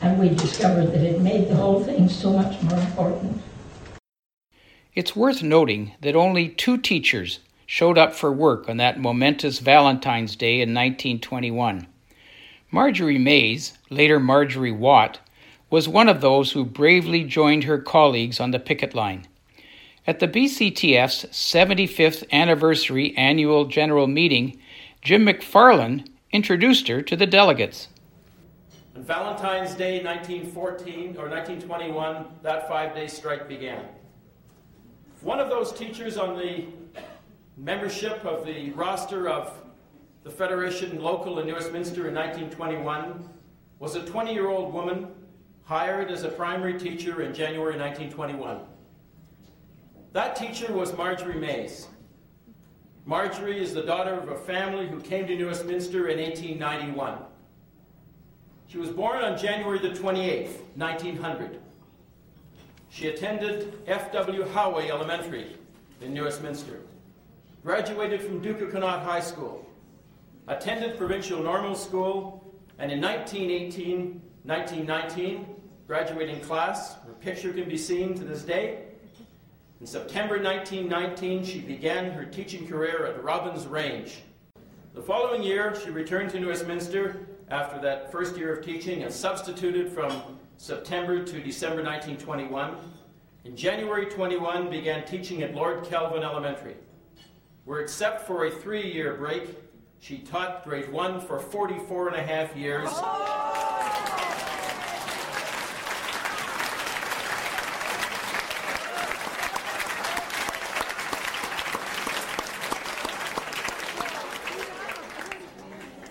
And 0.00 0.18
we 0.18 0.30
discovered 0.30 0.86
that 0.86 1.00
it 1.00 1.20
made 1.20 1.48
the 1.48 1.54
whole 1.54 1.82
thing 1.82 2.08
so 2.08 2.32
much 2.32 2.60
more 2.62 2.78
important. 2.78 3.40
It's 4.94 5.16
worth 5.16 5.42
noting 5.42 5.92
that 6.02 6.14
only 6.14 6.48
two 6.48 6.78
teachers 6.78 7.40
showed 7.66 7.98
up 7.98 8.14
for 8.14 8.32
work 8.32 8.68
on 8.68 8.76
that 8.76 9.00
momentous 9.00 9.58
Valentine's 9.58 10.36
Day 10.36 10.60
in 10.60 10.72
1921. 10.72 11.88
Marjorie 12.70 13.18
Mays, 13.18 13.76
later 13.90 14.20
Marjorie 14.20 14.70
Watt, 14.70 15.18
was 15.68 15.88
one 15.88 16.08
of 16.08 16.20
those 16.20 16.52
who 16.52 16.64
bravely 16.64 17.24
joined 17.24 17.64
her 17.64 17.78
colleagues 17.78 18.38
on 18.38 18.52
the 18.52 18.60
picket 18.60 18.94
line. 18.94 19.26
At 20.06 20.20
the 20.20 20.28
BCTF's 20.28 21.24
75th 21.32 22.30
anniversary 22.30 23.16
annual 23.16 23.64
general 23.64 24.06
meeting, 24.06 24.60
Jim 25.02 25.26
McFarland 25.26 26.08
introduced 26.30 26.86
her 26.86 27.02
to 27.02 27.16
the 27.16 27.26
delegates. 27.26 27.88
On 28.94 29.02
Valentine's 29.02 29.74
Day 29.74 30.04
1914 30.04 31.16
or 31.16 31.28
1921, 31.28 32.26
that 32.42 32.68
five 32.68 32.94
day 32.94 33.08
strike 33.08 33.48
began. 33.48 33.84
One 35.24 35.40
of 35.40 35.48
those 35.48 35.72
teachers 35.72 36.18
on 36.18 36.36
the 36.36 36.66
membership 37.56 38.22
of 38.26 38.44
the 38.44 38.72
roster 38.72 39.26
of 39.26 39.58
the 40.22 40.28
Federation 40.28 41.00
local 41.00 41.38
in 41.38 41.46
New 41.46 41.54
Westminster 41.54 42.08
in 42.08 42.14
1921 42.14 43.26
was 43.78 43.94
a 43.96 44.04
20 44.04 44.34
year 44.34 44.50
old 44.50 44.74
woman 44.74 45.08
hired 45.64 46.10
as 46.10 46.24
a 46.24 46.28
primary 46.28 46.78
teacher 46.78 47.22
in 47.22 47.32
January 47.32 47.78
1921. 47.78 48.60
That 50.12 50.36
teacher 50.36 50.70
was 50.70 50.94
Marjorie 50.94 51.40
Mays. 51.40 51.88
Marjorie 53.06 53.62
is 53.62 53.72
the 53.72 53.82
daughter 53.82 54.12
of 54.12 54.28
a 54.28 54.36
family 54.36 54.86
who 54.86 55.00
came 55.00 55.26
to 55.26 55.34
New 55.34 55.46
Westminster 55.46 56.08
in 56.08 56.18
1891. 56.18 57.16
She 58.66 58.76
was 58.76 58.90
born 58.90 59.24
on 59.24 59.38
January 59.38 59.78
the 59.78 59.98
28th, 59.98 60.58
1900. 60.76 61.60
She 62.94 63.08
attended 63.08 63.76
F.W. 63.88 64.44
Howay 64.44 64.88
Elementary 64.88 65.56
in 66.00 66.14
New 66.14 66.26
Westminster, 66.26 66.78
graduated 67.64 68.22
from 68.22 68.40
Duke 68.40 68.70
Connaught 68.70 69.02
High 69.02 69.18
School, 69.18 69.68
attended 70.46 70.96
Provincial 70.96 71.42
Normal 71.42 71.74
School, 71.74 72.54
and 72.78 72.92
in 72.92 73.00
1918 73.00 74.22
1919, 74.44 75.44
graduating 75.88 76.38
class, 76.42 76.94
her 77.04 77.14
picture 77.14 77.52
can 77.52 77.68
be 77.68 77.76
seen 77.76 78.14
to 78.14 78.22
this 78.22 78.42
day. 78.42 78.84
In 79.80 79.88
September 79.88 80.40
1919, 80.40 81.44
she 81.44 81.58
began 81.58 82.12
her 82.12 82.24
teaching 82.24 82.64
career 82.64 83.06
at 83.06 83.24
Robbins 83.24 83.66
Range. 83.66 84.22
The 84.94 85.02
following 85.02 85.42
year, 85.42 85.74
she 85.82 85.90
returned 85.90 86.30
to 86.30 86.38
New 86.38 86.46
Westminster 86.46 87.26
after 87.48 87.80
that 87.80 88.12
first 88.12 88.36
year 88.36 88.54
of 88.54 88.64
teaching 88.64 89.02
and 89.02 89.12
substituted 89.12 89.90
from 89.90 90.12
September 90.64 91.22
to 91.22 91.40
December 91.42 91.82
1921. 91.82 92.74
In 93.44 93.54
January 93.54 94.06
21, 94.06 94.70
began 94.70 95.04
teaching 95.04 95.42
at 95.42 95.54
Lord 95.54 95.84
Kelvin 95.84 96.22
Elementary, 96.22 96.76
where 97.66 97.80
except 97.80 98.26
for 98.26 98.46
a 98.46 98.50
three-year 98.50 99.12
break, 99.16 99.42
she 100.00 100.20
taught 100.20 100.64
grade 100.64 100.90
1 100.90 101.20
for 101.20 101.38
44 101.38 102.08
and 102.08 102.16
a 102.16 102.22
half 102.22 102.56
years. 102.56 102.88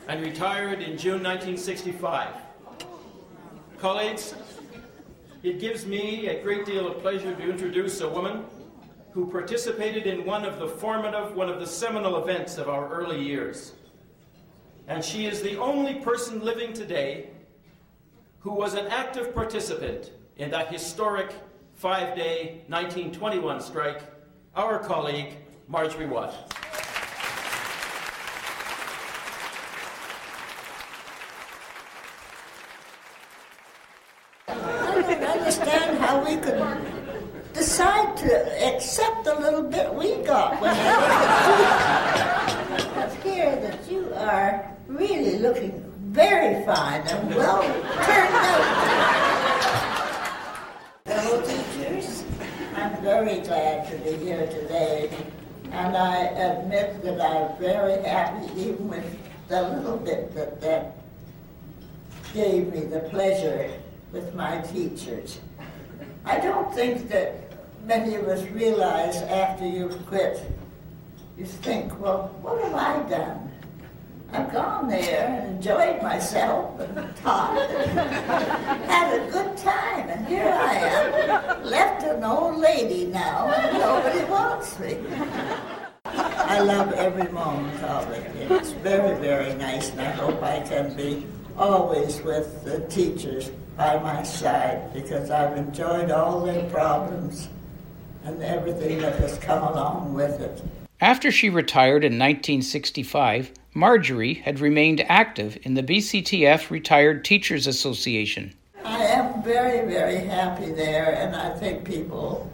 and 0.07 0.22
retired 0.22 0.79
in 0.83 0.95
June 0.95 1.24
1965. 1.24 2.52
Colleagues, 3.83 4.33
it 5.43 5.59
gives 5.59 5.85
me 5.85 6.27
a 6.27 6.41
great 6.41 6.65
deal 6.65 6.87
of 6.87 7.01
pleasure 7.01 7.35
to 7.35 7.50
introduce 7.50 8.00
a 8.00 8.07
woman 8.07 8.46
who 9.11 9.29
participated 9.29 10.07
in 10.07 10.24
one 10.24 10.46
of 10.46 10.57
the 10.57 10.69
formative, 10.69 11.35
one 11.35 11.50
of 11.50 11.59
the 11.59 11.67
seminal 11.67 12.24
events 12.24 12.57
of 12.57 12.69
our 12.69 12.87
early 12.87 13.22
years. 13.22 13.74
And 14.87 15.03
she 15.03 15.25
is 15.25 15.41
the 15.41 15.57
only 15.57 15.96
person 15.96 16.39
living 16.46 16.72
today 16.72 17.31
who 18.39 18.53
was 18.53 18.74
an 18.74 18.87
active 18.87 19.35
participant 19.35 20.11
in 20.37 20.50
that 20.51 20.72
historic 20.72 21.33
five 21.74 22.15
day 22.15 22.61
1921 22.67 23.59
strike, 23.59 24.01
our 24.55 24.79
colleague, 24.79 25.33
Marjorie 25.67 26.05
Watt. 26.05 26.53
I 34.93 35.01
don't 35.01 35.24
understand 35.24 35.98
how 36.00 36.24
we 36.24 36.37
could 36.37 36.63
decide 37.53 38.15
to 38.17 38.75
accept 38.75 39.25
the 39.25 39.35
little 39.35 39.63
bit 39.63 39.93
we 39.93 40.15
got 40.24 40.61
when 40.61 40.72
I 40.75 40.79
hear 43.24 43.55
that 43.57 43.91
you 43.91 44.13
are 44.15 44.72
really 44.87 45.39
looking 45.53 45.83
very 46.11 46.66
fine 46.66 47.01
and 47.01 47.35
well 47.35 47.61
turned 47.61 48.33
out. 48.33 48.63
Fellow 51.05 51.42
teachers, 51.42 52.24
I'm 52.75 53.01
very 53.03 53.39
glad 53.42 53.89
to 53.92 53.98
be 54.00 54.25
here 54.25 54.48
today, 54.48 55.16
and 55.72 55.96
I 55.96 56.18
admit 56.25 57.03
that 57.03 57.22
I'm 57.22 57.55
very 57.59 58.01
happy 58.03 58.51
even 58.59 58.87
with 58.87 59.20
the 59.48 59.61
little 59.61 59.98
bit 59.98 60.33
that 60.33 60.59
that 60.61 60.98
gave 62.33 62.74
me 62.74 62.85
the 62.85 63.01
pleasure 63.11 63.72
with 64.11 64.33
my 64.33 64.59
teachers. 64.61 65.39
I 66.25 66.39
don't 66.39 66.74
think 66.74 67.09
that 67.09 67.35
many 67.85 68.16
of 68.16 68.27
us 68.27 68.44
realize 68.50 69.18
after 69.18 69.68
you've 69.68 70.03
quit, 70.07 70.42
you 71.37 71.46
think, 71.46 72.00
well, 72.00 72.29
what 72.42 72.63
have 72.63 72.74
I 72.74 73.09
done? 73.09 73.43
I've 74.33 74.51
gone 74.51 74.87
there 74.87 75.27
and 75.27 75.55
enjoyed 75.57 76.01
myself 76.01 76.79
and 76.79 77.15
taught 77.17 77.55
and 77.59 78.00
had 78.89 79.22
a 79.22 79.31
good 79.31 79.55
time, 79.57 80.09
and 80.09 80.25
here 80.25 80.50
I 80.51 80.74
am, 80.74 81.63
left 81.63 82.03
an 82.03 82.24
old 82.24 82.57
lady 82.57 83.05
now, 83.05 83.51
and 83.51 83.77
nobody 83.77 84.25
wants 84.25 84.79
me. 84.79 84.98
I 86.05 86.59
love 86.59 86.93
every 86.93 87.31
moment 87.31 87.81
of 87.83 88.09
it. 88.11 88.51
It's 88.51 88.72
very, 88.72 89.19
very 89.19 89.53
nice, 89.53 89.91
and 89.91 90.01
I 90.01 90.11
hope 90.11 90.41
I 90.41 90.61
can 90.61 90.96
be 90.96 91.27
always 91.55 92.22
with 92.22 92.63
the 92.63 92.79
teachers 92.87 93.51
by 93.77 94.00
my 94.00 94.24
side 94.24 94.93
because 94.93 95.29
I've 95.29 95.55
enjoyed 95.57 96.09
all 96.09 96.41
their 96.41 96.67
problems 96.72 97.50
and 98.24 98.41
everything 98.41 99.00
that 99.01 99.19
has 99.19 99.37
come 99.37 99.61
along 99.63 100.13
with 100.13 100.39
it. 100.39 100.63
After 101.00 101.31
she 101.31 101.50
retired 101.50 102.03
in 102.03 102.13
1965, 102.13 103.51
Marjorie 103.75 104.36
had 104.36 104.59
remained 104.59 105.01
active 105.09 105.57
in 105.64 105.74
the 105.74 105.81
BCTF 105.81 106.70
Retired 106.70 107.25
Teachers 107.25 107.66
Association. 107.66 108.53
I 108.83 109.03
am 109.03 109.42
very, 109.42 109.88
very 109.92 110.18
happy 110.18 110.72
there, 110.72 111.16
and 111.16 111.36
I 111.36 111.57
think 111.57 111.83
people 111.83 112.51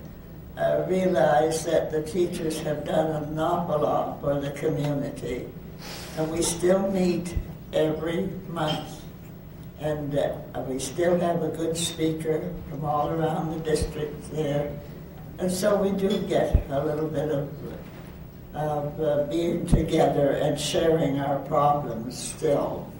uh, 0.57 0.85
realize 0.87 1.65
that 1.65 1.91
the 1.91 2.03
teachers 2.03 2.59
have 2.61 2.85
done 2.85 3.23
an 3.23 3.37
awful 3.37 3.81
lot 3.81 4.21
for 4.21 4.39
the 4.39 4.51
community. 4.51 5.49
And 6.17 6.31
we 6.31 6.41
still 6.41 6.89
meet 6.89 7.35
every 7.73 8.29
month, 8.47 9.01
and 9.81 10.17
uh, 10.17 10.37
we 10.67 10.79
still 10.79 11.19
have 11.19 11.43
a 11.43 11.49
good 11.49 11.75
speaker 11.75 12.53
from 12.69 12.85
all 12.85 13.09
around 13.09 13.51
the 13.53 13.59
district 13.59 14.31
there. 14.31 14.71
And 15.37 15.51
so 15.51 15.81
we 15.81 15.91
do 15.91 16.17
get 16.27 16.65
a 16.69 16.85
little 16.85 17.07
bit 17.07 17.29
of, 17.29 17.49
of 18.53 18.99
uh, 18.99 19.23
being 19.23 19.65
together 19.65 20.31
and 20.31 20.59
sharing 20.59 21.19
our 21.19 21.39
problems 21.39 22.17
still. 22.17 22.91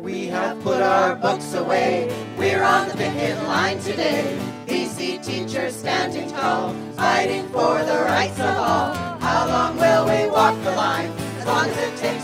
We 0.00 0.26
have 0.26 0.60
put 0.62 0.82
our 0.82 1.16
books 1.16 1.54
away. 1.54 2.14
We're 2.38 2.62
on 2.62 2.88
the 2.88 2.94
picket 2.94 3.42
line 3.44 3.78
today. 3.80 4.38
BC 4.66 5.24
teachers 5.24 5.74
standing 5.74 6.30
tall, 6.30 6.74
fighting 6.96 7.46
for 7.48 7.82
the 7.84 8.04
rights 8.04 8.38
of 8.38 8.56
all. 8.56 8.94
How 9.20 9.46
long 9.48 9.76
will 9.76 10.04
we 10.04 10.30
walk 10.30 10.62
the 10.62 10.72
line? 10.72 11.10
As 11.38 11.46
long 11.46 11.68
as 11.68 11.76
it 11.76 11.96
takes 11.96 12.23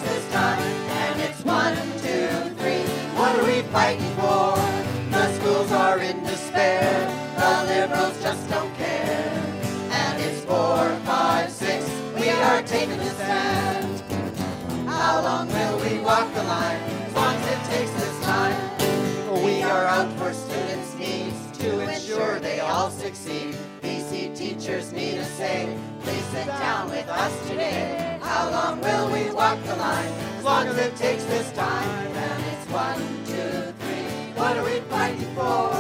sit 26.31 26.47
down 26.47 26.89
with 26.91 27.09
us 27.09 27.49
today. 27.49 28.19
How 28.23 28.51
long 28.51 28.81
will 28.81 29.11
we 29.11 29.31
walk 29.33 29.59
the 29.65 29.75
line? 29.75 30.13
As 30.39 30.45
long 30.45 30.67
as 30.69 30.79
it 30.79 30.95
takes 30.97 31.25
this 31.25 31.51
time. 31.53 31.89
And 32.17 32.45
it's 32.53 32.67
one, 32.71 33.01
two, 33.27 33.73
three. 33.81 34.33
What 34.39 34.57
are 34.57 34.65
we 34.65 34.79
fighting 34.89 35.35
for? 35.35 35.71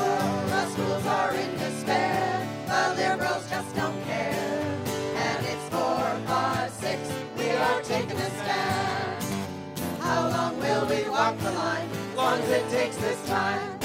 The 0.51 0.67
schools 0.71 1.07
are 1.07 1.35
in 1.35 1.51
despair. 1.57 2.49
The 2.67 2.95
liberals 2.97 3.49
just 3.49 3.77
don't 3.77 4.05
care. 4.07 4.77
And 5.15 5.47
it's 5.47 5.69
four, 5.69 6.03
five, 6.27 6.71
six. 6.73 6.99
We 7.39 7.51
are 7.51 7.83
taking 7.83 8.19
a 8.19 8.31
stand. 8.43 9.25
How 10.01 10.29
long 10.31 10.59
will 10.59 10.87
we 10.87 11.09
walk 11.09 11.39
the 11.39 11.53
line? 11.53 11.89
As 12.11 12.17
long 12.17 12.41
as 12.41 12.51
it 12.51 12.69
takes 12.71 12.97
this 12.97 13.25
time. 13.29 13.80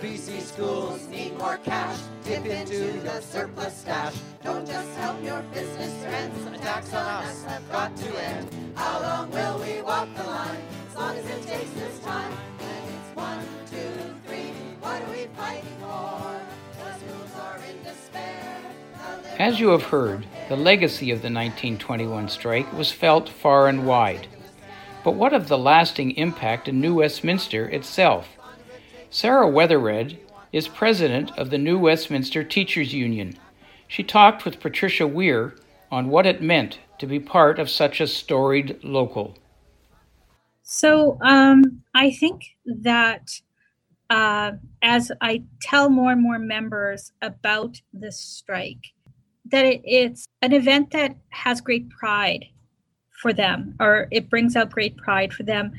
BC 0.00 0.42
schools 0.42 1.06
need 1.08 1.36
more 1.38 1.56
cash. 1.58 1.98
Dip 2.24 2.44
into 2.44 3.00
the 3.00 3.20
surplus 3.20 3.78
stash. 3.78 4.14
Don't 4.44 4.66
just 4.66 4.96
help 4.98 5.22
your 5.24 5.40
business 5.54 5.92
friends. 6.02 6.46
Attacks 6.54 6.92
on 6.92 7.06
us 7.24 7.44
have 7.44 7.70
got 7.72 7.96
to 7.96 8.24
end. 8.24 8.48
How 8.74 9.00
long 9.00 9.30
will 9.30 9.58
we 9.58 9.80
walk 9.82 10.08
the 10.14 10.24
line? 10.24 10.62
As 10.90 10.96
long 10.96 11.16
as 11.16 11.24
it 11.24 11.46
takes 11.46 11.70
this 11.70 11.98
time. 12.00 12.32
And 12.60 12.94
it's 12.94 13.16
one, 13.16 13.40
two, 13.70 14.14
three. 14.26 14.52
What 14.80 15.00
are 15.00 15.10
we 15.10 15.26
fighting 15.34 15.76
for? 15.80 16.40
As 19.38 19.60
you 19.60 19.68
have 19.68 19.82
heard, 19.82 20.24
the 20.48 20.56
legacy 20.56 21.10
of 21.10 21.18
the 21.18 21.28
1921 21.28 22.30
strike 22.30 22.72
was 22.72 22.90
felt 22.90 23.28
far 23.28 23.68
and 23.68 23.86
wide. 23.86 24.28
But 25.04 25.10
what 25.12 25.34
of 25.34 25.48
the 25.48 25.58
lasting 25.58 26.12
impact 26.12 26.68
in 26.68 26.80
New 26.80 26.94
Westminster 26.94 27.68
itself? 27.68 28.35
Sarah 29.10 29.48
Weatherred 29.48 30.18
is 30.52 30.68
president 30.68 31.36
of 31.38 31.50
the 31.50 31.58
New 31.58 31.78
Westminster 31.78 32.42
Teachers 32.44 32.92
Union. 32.92 33.38
She 33.88 34.02
talked 34.02 34.44
with 34.44 34.60
Patricia 34.60 35.06
Weir 35.06 35.54
on 35.90 36.08
what 36.08 36.26
it 36.26 36.42
meant 36.42 36.78
to 36.98 37.06
be 37.06 37.20
part 37.20 37.58
of 37.58 37.70
such 37.70 38.00
a 38.00 38.06
storied 38.06 38.82
local. 38.82 39.36
So 40.62 41.18
um, 41.22 41.82
I 41.94 42.10
think 42.10 42.42
that 42.64 43.30
uh, 44.10 44.52
as 44.82 45.12
I 45.20 45.42
tell 45.60 45.88
more 45.88 46.12
and 46.12 46.22
more 46.22 46.38
members 46.38 47.12
about 47.22 47.80
this 47.92 48.18
strike, 48.18 48.92
that 49.46 49.64
it, 49.64 49.80
it's 49.84 50.26
an 50.42 50.52
event 50.52 50.90
that 50.90 51.14
has 51.30 51.60
great 51.60 51.88
pride 51.90 52.44
for 53.20 53.32
them, 53.32 53.74
or 53.80 54.08
it 54.10 54.28
brings 54.28 54.56
out 54.56 54.70
great 54.70 54.96
pride 54.96 55.32
for 55.32 55.42
them, 55.42 55.72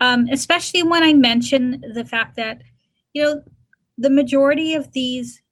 um, 0.00 0.28
especially 0.30 0.82
when 0.82 1.02
I 1.02 1.12
mention 1.12 1.82
the 1.94 2.04
fact 2.04 2.36
that, 2.36 2.62
you 3.12 3.22
know, 3.22 3.42
the 3.98 4.10
majority 4.10 4.74
of 4.74 4.92
these 4.92 5.42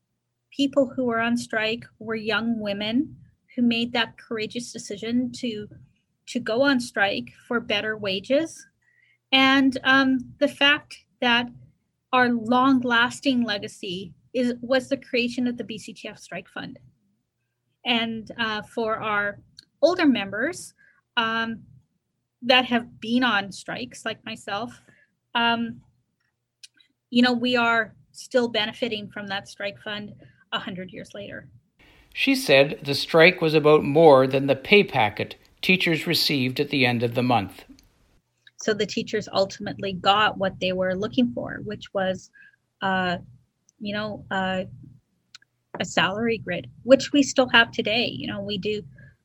people 0.51 0.91
who 0.95 1.05
were 1.05 1.21
on 1.21 1.37
strike 1.37 1.85
were 1.99 2.15
young 2.15 2.59
women 2.61 3.17
who 3.55 3.63
made 3.63 3.93
that 3.93 4.19
courageous 4.19 4.73
decision 4.73 5.31
to 5.33 5.69
to 6.27 6.39
go 6.39 6.63
on 6.63 6.79
strike 6.79 7.33
for 7.49 7.59
better 7.59 7.97
wages. 7.97 8.65
And 9.33 9.77
um, 9.83 10.33
the 10.39 10.47
fact 10.47 10.97
that 11.21 11.49
our 12.13 12.29
long-lasting 12.29 13.43
legacy 13.45 14.13
is 14.33 14.55
was 14.61 14.89
the 14.89 14.97
creation 14.97 15.47
of 15.47 15.57
the 15.57 15.65
BCTF 15.65 16.19
Strike 16.19 16.49
Fund, 16.49 16.79
and 17.85 18.31
uh, 18.39 18.63
for 18.63 18.97
our 18.97 19.41
older 19.83 20.07
members 20.07 20.75
um, 21.17 21.63
that 22.43 22.65
have 22.65 23.01
been 23.01 23.25
on 23.25 23.53
strikes, 23.53 24.05
like 24.05 24.25
myself, 24.25 24.81
um, 25.35 25.81
you 27.11 27.23
know, 27.23 27.33
we 27.33 27.57
are 27.57 27.95
still 28.13 28.49
benefiting 28.49 29.09
from 29.09 29.27
that 29.29 29.49
strike 29.49 29.81
fund 29.83 30.15
a 30.53 30.59
hundred 30.59 30.91
years 30.91 31.11
later. 31.15 31.49
She 32.13 32.35
said 32.35 32.81
the 32.83 32.95
strike 32.95 33.41
was 33.41 33.55
about 33.55 33.85
more 33.85 34.27
than 34.27 34.47
the 34.47 34.57
pay 34.57 34.83
packet 34.85 35.37
teachers 35.63 36.07
received 36.07 36.59
at 36.59 36.71
the 36.71 36.87
end 36.87 37.03
of 37.03 37.15
the 37.15 37.23
month. 37.23 37.65
so 38.57 38.75
the 38.75 38.87
teachers 38.87 39.29
ultimately 39.33 39.93
got 39.93 40.39
what 40.39 40.59
they 40.61 40.73
were 40.73 40.95
looking 40.95 41.33
for 41.33 41.61
which 41.65 41.93
was 41.95 42.31
uh, 42.83 43.17
you 43.79 43.95
know 43.95 44.25
uh, 44.31 44.63
a 45.79 45.85
salary 45.85 46.39
grid 46.39 46.69
which 46.83 47.13
we 47.13 47.23
still 47.23 47.49
have 47.49 47.71
today 47.71 48.07
you 48.07 48.27
know 48.27 48.41
we 48.41 48.59
do 48.59 48.83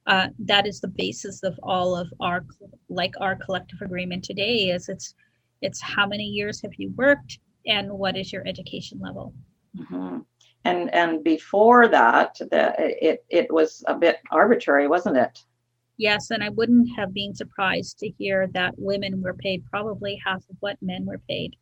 uh, 0.08 0.28
that 0.38 0.68
is 0.68 0.80
the 0.80 0.88
basis 0.88 1.44
of 1.44 1.58
all 1.64 1.96
of 1.96 2.08
our 2.20 2.46
like 2.90 3.14
our 3.20 3.36
collective 3.36 3.82
agreement 3.82 4.24
today 4.24 4.70
is 4.70 4.90
it's 4.90 5.16
it's 5.62 5.82
how 5.82 6.06
many 6.06 6.26
years 6.26 6.62
have 6.62 6.74
you 6.78 6.94
worked 6.96 7.40
and 7.68 7.92
what 7.92 8.16
is 8.18 8.32
your 8.34 8.46
education 8.48 9.00
level 9.00 9.34
Mhm. 9.78 10.26
And 10.64 10.92
and 10.94 11.24
before 11.24 11.88
that, 11.90 12.36
the 12.40 12.74
it 13.10 13.26
it 13.30 13.52
was 13.52 13.84
a 13.88 13.96
bit 13.96 14.18
arbitrary, 14.32 14.88
wasn't 14.88 15.18
it? 15.18 15.40
yes 15.98 16.30
and 16.32 16.44
i 16.44 16.50
wouldn't 16.50 16.90
have 16.98 17.14
been 17.14 17.34
surprised 17.34 17.98
to 18.00 18.10
hear 18.20 18.48
that 18.48 18.74
women 18.78 19.22
were 19.22 19.34
paid 19.34 19.64
probably 19.72 20.20
half 20.26 20.44
of 20.50 20.58
what 20.60 20.76
men 20.82 21.06
were 21.06 21.22
paid 21.30 21.56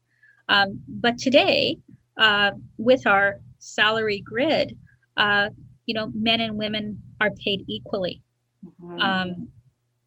um, 0.49 0.81
but 0.87 1.19
today 1.19 1.77
uh, 2.17 2.49
with 2.79 3.05
our 3.05 3.39
salary 3.59 4.19
grid 4.21 4.75
uh, 5.17 5.49
you 5.85 5.93
know 5.93 6.11
men 6.15 6.41
and 6.41 6.57
women 6.57 6.99
are 7.21 7.29
paid 7.45 7.63
equally 7.67 8.23
Mhm. 8.65 8.99
um, 9.07 9.47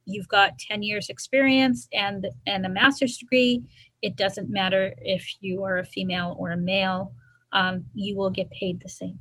you've 0.06 0.26
got 0.28 0.58
10 0.58 0.82
years 0.82 1.08
experience 1.08 1.86
and 1.92 2.26
and 2.48 2.66
a 2.66 2.68
master's 2.68 3.16
degree 3.18 3.62
it 4.02 4.16
doesn't 4.16 4.50
matter 4.50 4.94
if 4.98 5.26
you 5.40 5.64
are 5.64 5.78
a 5.78 5.84
female 5.84 6.36
or 6.38 6.52
a 6.52 6.56
male 6.56 7.12
um, 7.52 7.84
you 7.94 8.16
will 8.16 8.30
get 8.30 8.50
paid 8.50 8.80
the 8.80 8.88
same. 8.88 9.18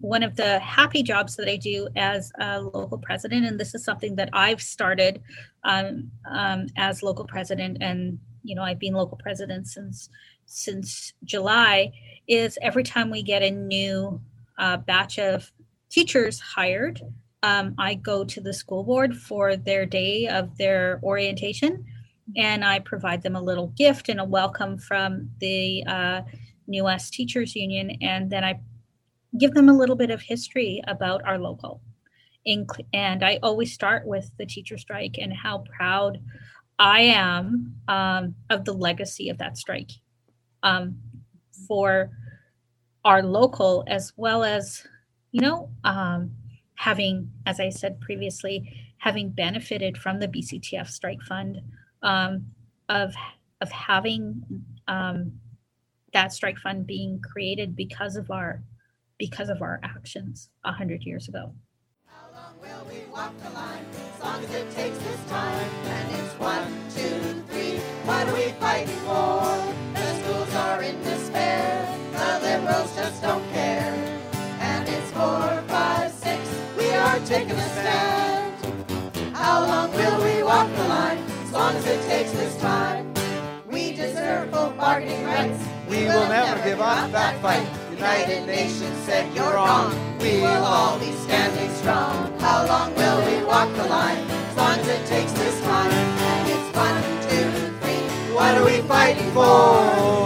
One 0.00 0.22
of 0.22 0.36
the 0.36 0.58
happy 0.58 1.02
jobs 1.02 1.36
that 1.36 1.48
i 1.48 1.56
do 1.56 1.88
as 1.96 2.32
a 2.40 2.60
local 2.60 2.98
president 2.98 3.44
and 3.44 3.58
this 3.60 3.74
is 3.74 3.84
something 3.84 4.16
that 4.16 4.30
i've 4.32 4.62
started 4.62 5.20
um, 5.64 6.10
um, 6.30 6.66
as 6.76 7.02
local 7.02 7.26
president 7.26 7.78
and 7.80 8.18
you 8.42 8.54
know 8.54 8.62
i've 8.62 8.78
been 8.78 8.94
local 8.94 9.18
president 9.18 9.66
since 9.66 10.08
since 10.46 11.12
july 11.24 11.92
is 12.26 12.58
every 12.62 12.82
time 12.82 13.10
we 13.10 13.22
get 13.22 13.42
a 13.42 13.50
new 13.50 14.20
uh, 14.58 14.78
batch 14.78 15.18
of 15.18 15.52
teachers 15.90 16.40
hired 16.40 17.02
um, 17.42 17.74
I 17.76 17.94
go 17.94 18.24
to 18.24 18.40
the 18.40 18.54
school 18.54 18.84
board 18.84 19.16
for 19.16 19.56
their 19.56 19.84
day 19.84 20.28
of 20.28 20.56
their 20.58 21.00
orientation 21.02 21.84
and 22.36 22.64
I 22.64 22.78
provide 22.78 23.22
them 23.22 23.36
a 23.36 23.42
little 23.42 23.68
gift 23.68 24.08
and 24.08 24.20
a 24.20 24.24
welcome 24.24 24.78
from 24.78 25.30
the 25.38 25.84
uh, 25.86 26.22
New 26.66 26.84
West 26.84 27.12
Teachers 27.12 27.54
Union. 27.54 27.96
And 28.00 28.30
then 28.30 28.44
I 28.44 28.60
give 29.38 29.54
them 29.54 29.68
a 29.68 29.76
little 29.76 29.96
bit 29.96 30.10
of 30.10 30.22
history 30.22 30.82
about 30.86 31.24
our 31.24 31.38
local. 31.38 31.80
And 32.92 33.24
I 33.24 33.38
always 33.42 33.72
start 33.72 34.06
with 34.06 34.30
the 34.38 34.46
teacher 34.46 34.76
strike 34.76 35.16
and 35.18 35.32
how 35.32 35.64
proud 35.76 36.18
I 36.78 37.02
am 37.02 37.76
um, 37.86 38.34
of 38.50 38.64
the 38.64 38.72
legacy 38.72 39.28
of 39.28 39.38
that 39.38 39.56
strike 39.56 39.92
um, 40.62 40.96
for 41.68 42.10
our 43.04 43.22
local 43.22 43.84
as 43.86 44.12
well 44.16 44.42
as, 44.42 44.84
you 45.30 45.40
know, 45.40 45.70
um, 45.84 46.32
having, 46.74 47.30
as 47.46 47.60
I 47.60 47.68
said 47.68 48.00
previously, 48.00 48.94
having 48.98 49.30
benefited 49.30 49.96
from 49.96 50.18
the 50.18 50.28
BCTF 50.28 50.88
strike 50.88 51.22
fund, 51.22 51.60
um, 52.02 52.46
of 52.88 53.14
of 53.60 53.70
having 53.70 54.42
um, 54.88 55.32
that 56.12 56.32
strike 56.32 56.58
fund 56.58 56.86
being 56.86 57.20
created 57.20 57.76
because 57.76 58.16
of 58.16 58.30
our 58.30 58.62
because 59.18 59.48
of 59.48 59.62
our 59.62 59.80
actions 59.82 60.50
a 60.64 60.72
hundred 60.72 61.02
years 61.04 61.28
ago. 61.28 61.52
How 62.06 62.26
long 62.34 62.54
will 62.60 62.86
we 62.92 63.00
walk 63.10 63.36
the 63.38 63.50
line? 63.50 63.84
As 64.14 64.22
long 64.22 64.44
as 64.44 64.54
it 64.54 64.70
takes 64.72 64.98
this 64.98 65.24
time. 65.30 65.70
And 65.84 66.10
it's 66.16 66.34
one, 66.38 66.72
two, 66.96 67.42
three. 67.48 67.78
What 68.04 68.26
are 68.28 68.34
we 68.34 68.50
fighting 68.58 68.96
for? 69.06 69.46
The 69.94 70.14
schools 70.20 70.54
are 70.54 70.82
in 70.82 71.00
despair. 71.02 71.98
The 72.12 72.40
liberals 72.42 72.96
just 72.96 73.22
don't 73.22 73.48
care. 73.52 73.94
And 74.58 74.88
it's 74.88 75.10
four, 75.12 75.62
five, 75.68 76.10
six. 76.12 76.40
We 76.76 76.90
are 76.90 77.18
taking 77.20 77.52
a 77.52 77.68
stand. 77.70 79.36
How 79.36 79.64
long 79.64 79.92
will 79.92 80.24
we 80.24 80.42
walk 80.42 80.68
the 80.74 80.88
line? 80.88 81.21
As 81.52 81.58
long 81.58 81.76
as 81.76 81.86
it 81.86 82.02
takes 82.08 82.30
this 82.32 82.56
time. 82.62 83.12
We 83.70 83.92
deserve 83.92 84.50
full 84.50 84.70
bargaining 84.70 85.22
rights. 85.26 85.62
We 85.86 86.06
will 86.06 86.26
never 86.26 86.56
give 86.64 86.80
up 86.80 87.12
that 87.12 87.42
fight. 87.42 87.68
United 87.90 88.46
Nations 88.46 88.96
said 89.04 89.30
you're 89.34 89.52
wrong. 89.52 89.92
We 90.18 90.40
will 90.40 90.64
all 90.64 90.98
be 90.98 91.12
standing 91.12 91.70
strong. 91.74 92.32
How 92.40 92.64
long 92.64 92.94
will 92.94 93.20
we 93.26 93.44
walk 93.44 93.68
the 93.76 93.84
line? 93.84 94.16
As 94.48 94.56
long 94.56 94.78
as 94.78 94.88
it 94.88 95.04
takes 95.04 95.32
this 95.32 95.60
time. 95.60 95.90
And 95.92 96.48
it's 96.48 96.74
one, 96.74 97.02
two, 97.28 97.50
three. 97.84 98.32
What 98.34 98.56
are 98.56 98.64
we 98.64 98.80
fighting 98.88 99.30
for? 99.32 99.44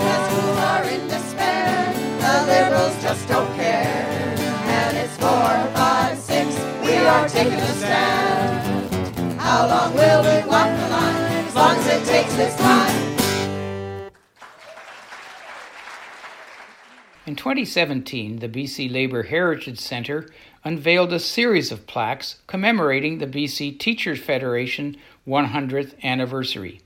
The 0.07 0.29
schools 0.29 0.59
are 0.59 0.85
in 0.85 1.09
despair. 1.09 1.93
The 2.23 2.35
liberals 2.47 3.03
just 3.03 3.27
don't 3.27 3.53
care. 3.57 3.83
And 4.79 4.97
it's 4.97 5.17
four, 5.17 5.51
five, 5.75 6.17
six. 6.19 6.55
We 6.85 6.95
are 6.99 7.29
taking 7.29 7.59
a 7.59 7.75
stand. 7.83 9.41
How 9.41 9.67
long 9.67 9.93
will 9.93 10.23
we 10.23 10.47
walk 10.49 10.76
In 17.27 17.35
2017, 17.35 18.40
the 18.40 18.49
BC 18.51 18.92
Labour 18.92 19.22
Heritage 19.22 19.81
Centre 19.81 20.29
unveiled 20.62 21.14
a 21.14 21.18
series 21.18 21.72
of 21.72 21.87
plaques 21.87 22.40
commemorating 22.46 23.16
the 23.16 23.27
BC 23.27 23.79
Teachers 23.79 24.20
Federation 24.20 24.99
100th 25.27 25.94
anniversary. 26.05 26.83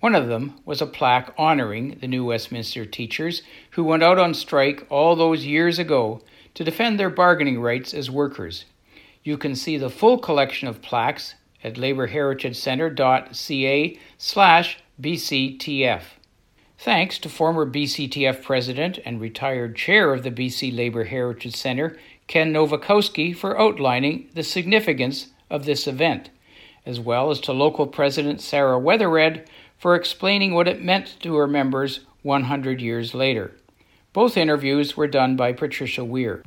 One 0.00 0.14
of 0.14 0.28
them 0.28 0.54
was 0.64 0.80
a 0.80 0.86
plaque 0.86 1.34
honoring 1.36 1.98
the 2.00 2.08
New 2.08 2.24
Westminster 2.24 2.86
teachers 2.86 3.42
who 3.72 3.84
went 3.84 4.02
out 4.02 4.18
on 4.18 4.32
strike 4.32 4.86
all 4.88 5.14
those 5.14 5.44
years 5.44 5.78
ago 5.78 6.22
to 6.54 6.64
defend 6.64 6.98
their 6.98 7.10
bargaining 7.10 7.60
rights 7.60 7.92
as 7.92 8.10
workers. 8.10 8.64
You 9.22 9.36
can 9.36 9.54
see 9.54 9.76
the 9.76 9.90
full 9.90 10.16
collection 10.16 10.66
of 10.66 10.80
plaques 10.80 11.34
at 11.62 11.74
BCTF. 15.00 16.02
Thanks 16.78 17.18
to 17.18 17.28
former 17.28 17.66
BCTF 17.66 18.42
President 18.42 18.98
and 19.04 19.20
retired 19.20 19.74
Chair 19.74 20.12
of 20.12 20.22
the 20.22 20.30
BC 20.30 20.76
Labour 20.76 21.04
Heritage 21.04 21.56
Centre, 21.56 21.98
Ken 22.28 22.52
Novakowski, 22.52 23.34
for 23.34 23.60
outlining 23.60 24.28
the 24.34 24.44
significance 24.44 25.28
of 25.50 25.64
this 25.64 25.86
event, 25.88 26.30
as 26.86 27.00
well 27.00 27.30
as 27.30 27.40
to 27.40 27.52
local 27.52 27.86
President 27.86 28.40
Sarah 28.40 28.78
Weathered 28.78 29.48
for 29.76 29.94
explaining 29.94 30.54
what 30.54 30.68
it 30.68 30.82
meant 30.82 31.16
to 31.20 31.36
her 31.36 31.48
members 31.48 32.00
100 32.22 32.80
years 32.80 33.14
later. 33.14 33.52
Both 34.12 34.36
interviews 34.36 34.96
were 34.96 35.06
done 35.06 35.36
by 35.36 35.52
Patricia 35.52 36.04
Weir. 36.04 36.42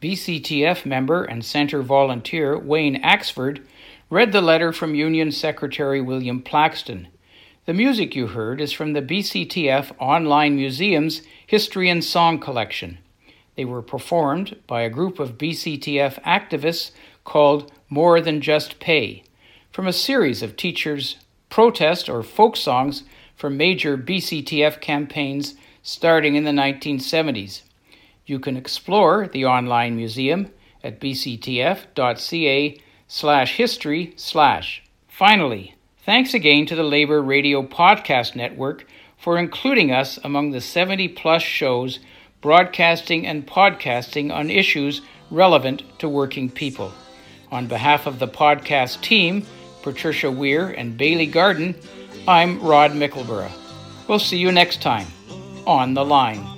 BCTF 0.00 0.84
member 0.84 1.24
and 1.24 1.44
Centre 1.44 1.82
volunteer 1.82 2.58
Wayne 2.58 3.00
Axford 3.02 3.62
read 4.08 4.30
the 4.30 4.40
letter 4.40 4.72
from 4.72 4.94
Union 4.94 5.32
Secretary 5.32 6.00
William 6.00 6.40
Plaxton. 6.40 7.08
The 7.64 7.74
music 7.74 8.14
you 8.14 8.28
heard 8.28 8.60
is 8.60 8.72
from 8.72 8.92
the 8.92 9.02
BCTF 9.02 9.90
Online 9.98 10.54
Museum's 10.54 11.22
History 11.44 11.90
and 11.90 12.04
Song 12.04 12.38
Collection. 12.38 12.98
They 13.56 13.64
were 13.64 13.82
performed 13.82 14.56
by 14.68 14.82
a 14.82 14.90
group 14.90 15.18
of 15.18 15.38
BCTF 15.38 16.22
activists 16.22 16.92
called 17.24 17.72
More 17.88 18.20
Than 18.20 18.40
Just 18.40 18.78
Pay 18.78 19.24
from 19.72 19.88
a 19.88 19.92
series 19.92 20.40
of 20.40 20.56
teachers' 20.56 21.16
protest 21.50 22.08
or 22.08 22.22
folk 22.22 22.56
songs 22.56 23.02
from 23.34 23.56
major 23.56 23.98
BCTF 23.98 24.80
campaigns 24.80 25.56
starting 25.82 26.36
in 26.36 26.44
the 26.44 26.52
1970s. 26.52 27.62
You 28.24 28.38
can 28.38 28.56
explore 28.56 29.26
the 29.26 29.46
online 29.46 29.96
museum 29.96 30.52
at 30.84 31.00
bctf.ca 31.00 32.80
slash 33.08 33.56
history 33.56 34.12
slash. 34.16 34.82
Finally, 35.08 35.74
thanks 36.04 36.34
again 36.34 36.66
to 36.66 36.74
the 36.74 36.82
Labour 36.82 37.22
Radio 37.22 37.62
Podcast 37.62 38.36
Network 38.36 38.86
for 39.16 39.38
including 39.38 39.92
us 39.92 40.18
among 40.22 40.50
the 40.50 40.60
70 40.60 41.08
plus 41.08 41.42
shows 41.42 41.98
broadcasting 42.40 43.26
and 43.26 43.46
podcasting 43.46 44.32
on 44.32 44.50
issues 44.50 45.02
relevant 45.30 45.82
to 45.98 46.08
working 46.08 46.50
people. 46.50 46.92
On 47.50 47.66
behalf 47.66 48.06
of 48.06 48.18
the 48.18 48.28
podcast 48.28 49.00
team, 49.00 49.46
Patricia 49.82 50.30
Weir 50.30 50.68
and 50.68 50.96
Bailey 50.96 51.26
Garden, 51.26 51.74
I'm 52.28 52.60
Rod 52.60 52.92
Mickleburgh. 52.92 53.52
We'll 54.08 54.18
see 54.18 54.38
you 54.38 54.52
next 54.52 54.82
time 54.82 55.06
on 55.66 55.94
The 55.94 56.04
Line. 56.04 56.55